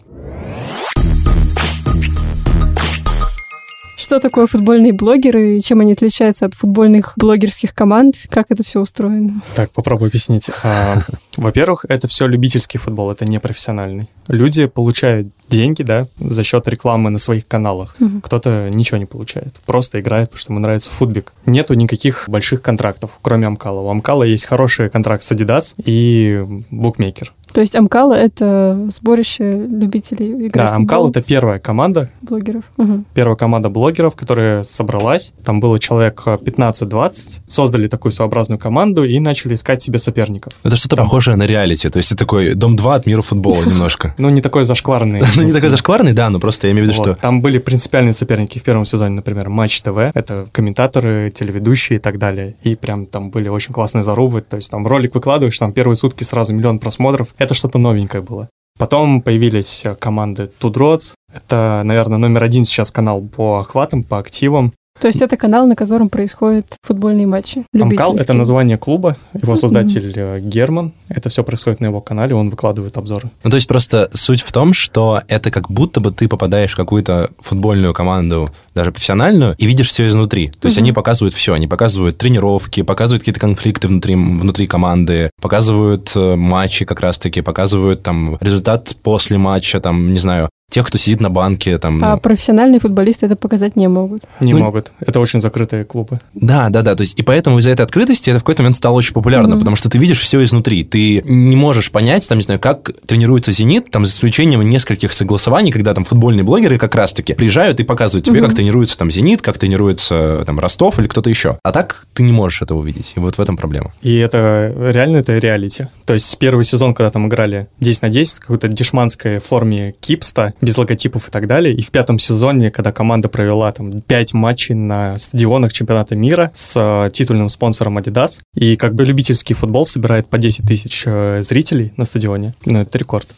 Что 4.10 4.18
такое 4.18 4.48
футбольные 4.48 4.92
блогеры 4.92 5.58
и 5.58 5.62
чем 5.62 5.78
они 5.78 5.92
отличаются 5.92 6.44
от 6.44 6.54
футбольных 6.54 7.12
блогерских 7.16 7.72
команд? 7.72 8.16
Как 8.28 8.46
это 8.48 8.64
все 8.64 8.80
устроено? 8.80 9.40
Так, 9.54 9.70
попробую 9.70 10.08
объяснить. 10.08 10.50
А, 10.64 10.96
во-первых, 11.36 11.84
это 11.88 12.08
все 12.08 12.26
любительский 12.26 12.78
футбол, 12.78 13.12
это 13.12 13.24
не 13.24 13.38
профессиональный. 13.38 14.10
Люди 14.26 14.66
получают 14.66 15.28
деньги, 15.48 15.84
да, 15.84 16.08
за 16.18 16.42
счет 16.42 16.66
рекламы 16.66 17.10
на 17.10 17.18
своих 17.18 17.46
каналах. 17.46 17.94
Мгм. 18.00 18.20
Кто-то 18.20 18.68
ничего 18.72 18.98
не 18.98 19.06
получает. 19.06 19.54
Просто 19.64 20.00
играет, 20.00 20.30
потому 20.30 20.40
что 20.40 20.52
ему 20.52 20.60
нравится 20.60 20.90
футбик. 20.90 21.32
Нету 21.46 21.74
никаких 21.74 22.24
больших 22.28 22.62
контрактов, 22.62 23.12
кроме 23.22 23.46
Амкала. 23.46 23.80
У 23.80 23.90
Амкала 23.90 24.24
есть 24.24 24.44
хороший 24.44 24.90
контракт 24.90 25.22
с 25.22 25.30
Adidas 25.30 25.74
и 25.84 26.44
букмекер. 26.72 27.32
То 27.52 27.60
есть 27.60 27.76
Амкала— 27.76 28.14
это 28.14 28.86
сборище 28.88 29.50
любителей 29.52 30.48
играть 30.48 30.52
Да, 30.52 30.72
в 30.72 30.76
Амкал 30.76 31.10
это 31.10 31.22
первая 31.22 31.58
команда, 31.58 32.10
блогеров. 32.22 32.64
Мгм. 32.76 33.06
первая 33.14 33.36
команда 33.36 33.68
блогеров, 33.68 34.14
которая 34.14 34.64
собралась. 34.64 35.32
Там 35.44 35.60
было 35.60 35.78
человек 35.78 36.22
э, 36.26 36.36
15-20. 36.36 37.12
Создали 37.46 37.88
такую 37.88 38.12
своеобразную 38.12 38.58
команду 38.58 39.04
и 39.04 39.18
начали 39.18 39.54
искать 39.54 39.82
себе 39.82 39.98
соперников. 39.98 40.52
Это 40.64 40.76
что-то 40.76 40.96
Там. 40.96 41.04
похожее 41.04 41.36
на 41.36 41.46
реалити. 41.46 41.88
То 41.88 41.96
есть 41.98 42.12
это 42.12 42.20
такой 42.20 42.54
Дом-2 42.54 42.94
от 42.94 43.06
мира 43.06 43.22
футбола 43.22 43.62
немножко. 43.64 44.14
Ну, 44.20 44.28
не 44.28 44.42
такой 44.42 44.64
зашкварный. 44.64 45.22
Ну, 45.36 45.42
не 45.42 45.52
такой 45.52 45.70
зашкварный, 45.70 46.12
да, 46.12 46.28
но 46.28 46.38
просто 46.38 46.66
я 46.66 46.72
имею 46.72 46.86
в 46.86 46.90
виду, 46.90 47.02
что... 47.02 47.14
Там 47.14 47.40
были 47.40 47.58
принципиальные 47.58 48.12
соперники 48.12 48.58
в 48.58 48.62
первом 48.62 48.84
сезоне, 48.84 49.14
например, 49.14 49.48
Матч 49.48 49.80
ТВ, 49.80 49.96
это 50.14 50.46
комментаторы, 50.52 51.30
телеведущие 51.34 51.98
и 51.98 52.00
так 52.00 52.18
далее. 52.18 52.54
И 52.62 52.76
прям 52.76 53.06
там 53.06 53.30
были 53.30 53.48
очень 53.48 53.72
классные 53.72 54.02
зарубы, 54.02 54.42
то 54.42 54.56
есть 54.56 54.70
там 54.70 54.86
ролик 54.86 55.14
выкладываешь, 55.14 55.58
там 55.58 55.72
первые 55.72 55.96
сутки 55.96 56.24
сразу 56.24 56.52
миллион 56.52 56.78
просмотров. 56.78 57.28
Это 57.40 57.54
что-то 57.54 57.78
новенькое 57.78 58.22
было. 58.22 58.50
Потом 58.78 59.22
появились 59.22 59.82
э, 59.84 59.94
команды 59.94 60.50
Тудроц. 60.58 61.14
Это, 61.32 61.80
наверное, 61.84 62.18
номер 62.18 62.44
один 62.44 62.66
сейчас 62.66 62.90
канал 62.92 63.22
по 63.22 63.60
охватам, 63.60 64.04
по 64.04 64.18
активам. 64.18 64.74
То 65.00 65.08
есть 65.08 65.22
это 65.22 65.36
канал, 65.36 65.66
на 65.66 65.74
котором 65.74 66.08
происходят 66.10 66.66
футбольные 66.82 67.26
матчи. 67.26 67.64
Амкал— 67.74 68.16
это 68.16 68.34
название 68.34 68.76
клуба, 68.76 69.16
его 69.32 69.56
создатель 69.56 70.12
э, 70.14 70.40
Герман. 70.40 70.92
Это 71.08 71.30
все 71.30 71.42
происходит 71.42 71.80
на 71.80 71.86
его 71.86 72.00
канале, 72.00 72.34
он 72.34 72.50
выкладывает 72.50 72.98
обзоры. 72.98 73.30
Ну, 73.42 73.50
то 73.50 73.56
есть 73.56 73.66
просто 73.66 74.10
суть 74.12 74.42
в 74.42 74.52
том, 74.52 74.74
что 74.74 75.20
это 75.28 75.50
как 75.50 75.70
будто 75.70 76.00
бы 76.00 76.10
ты 76.10 76.28
попадаешь 76.28 76.72
в 76.72 76.76
какую-то 76.76 77.30
футбольную 77.38 77.94
команду, 77.94 78.50
даже 78.74 78.92
профессиональную, 78.92 79.54
и 79.56 79.66
видишь 79.66 79.88
все 79.88 80.06
изнутри. 80.06 80.48
То 80.60 80.66
есть 80.66 80.76
Мгм. 80.76 80.84
они 80.84 80.92
показывают 80.92 81.34
все. 81.34 81.54
Они 81.54 81.66
показывают 81.66 82.18
тренировки, 82.18 82.82
показывают 82.82 83.22
какие-то 83.22 83.40
конфликты 83.40 83.88
внутри, 83.88 84.14
внутри 84.14 84.66
команды, 84.66 85.30
показывают 85.40 86.12
э, 86.14 86.36
матчи 86.36 86.84
как 86.84 87.00
раз-таки, 87.00 87.40
показывают 87.40 88.02
там 88.02 88.36
результат 88.40 88.96
после 89.02 89.38
матча, 89.38 89.80
там, 89.80 90.12
не 90.12 90.18
знаю, 90.18 90.50
тех, 90.70 90.86
кто 90.86 90.96
сидит 90.98 91.20
на 91.20 91.28
банке, 91.30 91.76
там... 91.78 92.02
А 92.04 92.14
ну, 92.14 92.20
профессиональные 92.20 92.80
футболисты 92.80 93.26
это 93.26 93.36
показать 93.36 93.76
не 93.76 93.88
могут. 93.88 94.22
Не 94.40 94.52
Ну, 94.52 94.60
могут. 94.60 94.92
Это 95.00 95.20
очень 95.20 95.40
закрытые 95.40 95.84
клубы. 95.84 96.20
Да, 96.34 96.68
да, 96.70 96.82
да. 96.82 96.94
То 96.94 97.02
есть, 97.02 97.18
и 97.18 97.22
поэтому 97.22 97.58
из-за 97.58 97.70
этой 97.70 97.82
открытости 97.82 98.30
это 98.30 98.38
в 98.38 98.42
какой-то 98.42 98.62
момент 98.62 98.76
стало 98.76 98.94
очень 98.94 99.12
популярно, 99.12 99.50
Мгм. 99.50 99.58
потому 99.58 99.76
что 99.76 99.90
ты 99.90 99.98
видишь 99.98 100.20
все 100.20 100.42
изнутри. 100.44 100.84
Ты 100.84 101.22
не 101.26 101.56
можешь 101.56 101.90
понять, 101.90 102.28
там, 102.28 102.38
не 102.38 102.44
знаю, 102.44 102.60
как 102.60 102.92
тренируется 103.06 103.52
«Зенит», 103.52 103.90
там, 103.90 104.06
за 104.06 104.12
исключением 104.12 104.62
нескольких 104.62 105.12
согласований, 105.12 105.72
когда 105.72 105.92
там 105.92 106.04
футбольные 106.04 106.44
блогеры 106.44 106.78
как 106.78 106.94
раз-таки 106.94 107.34
приезжают 107.34 107.80
и 107.80 107.84
показывают 107.84 108.24
тебе, 108.24 108.38
Мгм. 108.40 108.46
как 108.46 108.56
тренируется 108.56 108.96
там 108.96 109.10
«Зенит», 109.10 109.42
как 109.42 109.58
тренируется 109.58 110.42
там 110.46 110.58
Ростов 110.60 110.98
или 110.98 111.06
кто-то 111.08 111.28
еще. 111.30 111.58
А 111.62 111.72
так 111.72 112.06
ты 112.14 112.22
не 112.22 112.32
можешь 112.32 112.62
этого 112.62 112.78
увидеть. 112.78 113.14
И 113.16 113.20
вот 113.20 113.36
в 113.38 113.40
этом 113.40 113.56
проблема. 113.56 113.92
И 114.02 114.16
это 114.16 114.72
реально 114.78 115.18
это 115.18 115.36
реалити. 115.38 115.88
То 116.04 116.14
есть 116.14 116.38
первый 116.38 116.64
сезон, 116.64 116.94
когда 116.94 117.10
там 117.10 117.26
играли 117.26 117.66
10 117.80 118.02
на 118.02 118.08
10 118.08 118.36
в 118.38 118.40
какой-то 118.40 118.68
дешманской 118.68 119.38
форме 119.40 119.94
кипста, 120.00 120.54
без 120.60 120.76
логотипов 120.76 121.28
и 121.28 121.30
так 121.30 121.46
далее. 121.46 121.74
И 121.74 121.82
в 121.82 121.90
пятом 121.90 122.18
сезоне, 122.18 122.70
когда 122.70 122.92
команда 122.92 123.28
провела 123.28 123.70
там 123.72 124.00
5 124.00 124.34
матчей 124.34 124.74
на 124.74 125.18
стадионах 125.18 125.72
чемпионата 125.72 126.16
мира 126.16 126.50
с 126.54 126.74
э, 126.76 127.10
титульным 127.12 127.48
спонсором 127.48 127.98
Adidas. 127.98 128.40
И 128.54 128.76
как 128.76 128.94
бы 128.94 129.04
любительский 129.04 129.54
футбол 129.54 129.86
собирает 129.86 130.28
по 130.28 130.38
10 130.38 130.66
тысяч 130.66 131.04
э, 131.06 131.42
зрителей 131.42 131.92
на 131.96 132.04
стадионе. 132.04 132.54
Ну, 132.64 132.80
это 132.80 132.98
рекорд. 132.98 133.28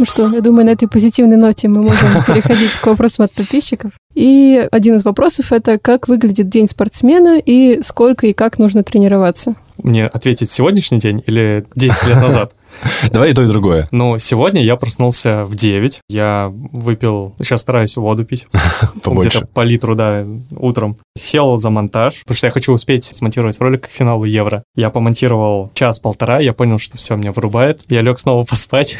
Ну 0.00 0.06
что, 0.06 0.26
я 0.28 0.40
думаю, 0.40 0.64
на 0.64 0.70
этой 0.70 0.88
позитивной 0.88 1.36
ноте 1.36 1.68
мы 1.68 1.82
можем 1.82 2.08
переходить 2.26 2.72
к 2.72 2.86
вопросам 2.86 3.26
от 3.26 3.34
подписчиков. 3.34 3.92
И 4.14 4.66
один 4.72 4.96
из 4.96 5.04
вопросов 5.04 5.52
это 5.52 5.78
как 5.78 6.08
выглядит 6.08 6.48
день 6.48 6.66
спортсмена 6.66 7.38
и 7.38 7.82
сколько 7.82 8.26
и 8.26 8.32
как 8.32 8.58
нужно 8.58 8.82
тренироваться. 8.82 9.56
Мне 9.82 10.06
ответить 10.06 10.50
сегодняшний 10.50 10.98
день 10.98 11.22
или 11.26 11.66
10 11.74 12.06
лет 12.06 12.16
назад? 12.16 12.52
Давай 13.12 13.30
и 13.30 13.34
то, 13.34 13.42
и 13.42 13.46
другое. 13.46 13.88
Ну, 13.90 14.18
сегодня 14.18 14.62
я 14.62 14.76
проснулся 14.76 15.44
в 15.44 15.54
9. 15.54 16.00
Я 16.08 16.50
выпил, 16.52 17.34
сейчас 17.38 17.62
стараюсь 17.62 17.96
воду 17.96 18.24
пить. 18.24 18.46
Побольше. 19.02 19.38
Где-то 19.38 19.46
по 19.46 19.62
литру, 19.62 19.94
да, 19.94 20.24
утром. 20.56 20.96
Сел 21.16 21.58
за 21.58 21.70
монтаж, 21.70 22.22
потому 22.22 22.36
что 22.36 22.46
я 22.46 22.52
хочу 22.52 22.72
успеть 22.72 23.04
смонтировать 23.04 23.60
ролик 23.60 23.88
к 23.88 23.90
финалу 23.90 24.24
Евро. 24.24 24.62
Я 24.74 24.90
помонтировал 24.90 25.70
час-полтора, 25.74 26.40
я 26.40 26.52
понял, 26.52 26.78
что 26.78 26.96
все 26.98 27.16
меня 27.16 27.32
вырубает. 27.32 27.82
Я 27.88 28.02
лег 28.02 28.18
снова 28.18 28.44
поспать. 28.48 28.98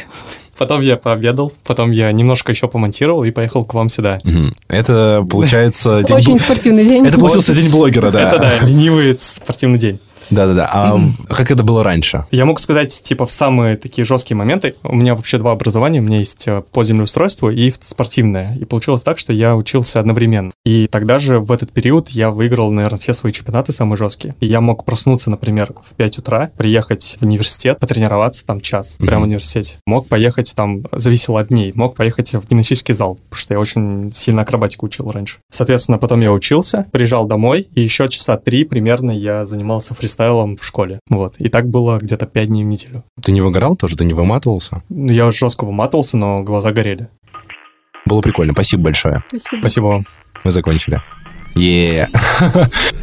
Потом 0.57 0.81
я 0.81 0.95
пообедал, 0.95 1.51
потом 1.65 1.89
я 1.89 2.11
немножко 2.11 2.51
еще 2.51 2.67
помонтировал 2.67 3.23
и 3.23 3.31
поехал 3.31 3.65
к 3.65 3.73
вам 3.73 3.89
сюда. 3.89 4.19
Это, 4.67 5.25
получается, 5.27 6.03
день... 6.03 6.17
Очень 6.17 6.39
спортивный 6.39 6.85
день. 6.85 7.05
Это 7.07 7.17
получился 7.17 7.53
день 7.55 7.71
блогера, 7.71 8.11
да. 8.11 8.27
Это 8.27 8.37
да, 8.37 8.59
ленивый 8.59 9.15
спортивный 9.15 9.79
день. 9.79 9.99
Да-да-да. 10.31 10.69
А 10.71 10.99
как 11.29 11.51
это 11.51 11.63
было 11.63 11.83
раньше? 11.83 12.25
Я 12.31 12.45
могу 12.45 12.57
сказать, 12.59 13.01
типа, 13.03 13.25
в 13.25 13.31
самые 13.31 13.77
такие 13.77 14.05
жесткие 14.05 14.37
моменты, 14.37 14.75
у 14.83 14.95
меня 14.95 15.15
вообще 15.15 15.37
два 15.37 15.51
образования, 15.51 15.99
у 15.99 16.03
меня 16.03 16.19
есть 16.19 16.47
э, 16.47 16.63
по 16.71 16.83
землеустройству 16.83 17.49
и 17.49 17.73
спортивное. 17.81 18.55
И 18.55 18.65
получилось 18.65 19.03
так, 19.03 19.19
что 19.19 19.33
я 19.33 19.55
учился 19.55 19.99
одновременно. 19.99 20.51
И 20.65 20.87
тогда 20.87 21.19
же 21.19 21.39
в 21.39 21.51
этот 21.51 21.71
период 21.71 22.09
я 22.09 22.31
выиграл, 22.31 22.71
наверное, 22.71 22.99
все 22.99 23.13
свои 23.13 23.31
чемпионаты 23.31 23.73
самые 23.73 23.97
жесткие. 23.97 24.35
И 24.39 24.45
я 24.45 24.61
мог 24.61 24.85
проснуться, 24.85 25.29
например, 25.29 25.73
в 25.83 25.93
5 25.95 26.19
утра, 26.19 26.51
приехать 26.57 27.17
в 27.19 27.23
университет, 27.23 27.79
потренироваться 27.79 28.45
там 28.45 28.61
час, 28.61 28.95
прямо 28.99 29.21
в 29.21 29.23
университете. 29.27 29.77
Мог 29.85 30.07
поехать 30.07 30.53
там, 30.55 30.83
зависело 30.91 31.41
от 31.41 31.49
дней, 31.49 31.71
мог 31.75 31.95
поехать 31.95 32.33
в 32.33 32.47
гимнастический 32.47 32.93
зал, 32.93 33.15
потому 33.29 33.41
что 33.41 33.53
я 33.53 33.59
очень 33.59 34.11
сильно 34.13 34.43
акробатику 34.43 34.85
учил 34.85 35.09
раньше. 35.11 35.37
Соответственно, 35.51 35.97
потом 35.97 36.21
я 36.21 36.31
учился, 36.31 36.85
приезжал 36.91 37.25
домой, 37.25 37.67
и 37.75 37.81
еще 37.81 38.07
часа 38.09 38.37
три 38.37 38.63
примерно 38.63 39.11
я 39.11 39.45
занимался 39.45 39.93
фристайлом 39.93 40.20
в 40.29 40.63
школе. 40.63 40.99
Вот. 41.09 41.35
И 41.37 41.49
так 41.49 41.67
было 41.69 41.97
где-то 41.97 42.25
5 42.25 42.47
дней 42.47 42.63
в 42.63 42.67
неделю. 42.67 43.03
Ты 43.21 43.31
не 43.31 43.41
выгорал 43.41 43.75
тоже? 43.75 43.95
Ты 43.95 44.05
не 44.05 44.13
выматывался? 44.13 44.83
Ну, 44.89 45.11
Я 45.11 45.31
жестко 45.31 45.65
выматывался, 45.65 46.17
но 46.17 46.43
глаза 46.43 46.71
горели. 46.71 47.09
Было 48.05 48.21
прикольно. 48.21 48.53
Спасибо 48.53 48.83
большое. 48.83 49.23
Спасибо. 49.27 49.59
Спасибо 49.59 49.85
вам. 49.85 50.07
Мы 50.43 50.51
закончили. 50.51 51.01
е 51.55 52.07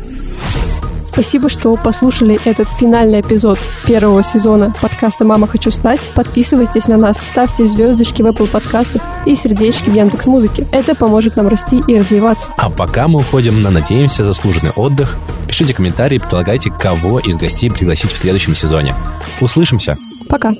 Спасибо, 1.18 1.48
что 1.48 1.74
послушали 1.74 2.38
этот 2.44 2.70
финальный 2.70 3.22
эпизод 3.22 3.59
первого 3.85 4.22
сезона 4.22 4.72
подкаста 4.81 5.24
«Мама, 5.24 5.48
хочу 5.48 5.72
стать». 5.72 5.98
Подписывайтесь 6.14 6.87
на 6.87 6.96
нас, 6.96 7.20
ставьте 7.20 7.64
звездочки 7.64 8.22
в 8.22 8.26
Apple 8.26 8.46
подкастах 8.46 9.02
и 9.26 9.35
сердечки 9.35 9.90
в 9.90 9.94
Яндекс 9.94 10.26
Музыке. 10.26 10.68
Это 10.70 10.94
поможет 10.94 11.35
нам 11.35 11.48
расти 11.48 11.83
и 11.88 11.98
развиваться. 11.98 12.52
А 12.57 12.70
пока 12.70 13.09
мы 13.09 13.18
уходим 13.18 13.62
на, 13.62 13.70
надеемся, 13.70 14.24
заслуженный 14.24 14.70
отдых, 14.76 15.16
пишите 15.48 15.74
комментарии, 15.74 16.18
предлагайте, 16.18 16.70
кого 16.70 17.18
из 17.18 17.37
гостей 17.37 17.68
пригласить 17.68 18.12
в 18.12 18.16
следующем 18.16 18.54
сезоне. 18.54 18.94
Услышимся! 19.40 19.96
Пока. 20.28 20.52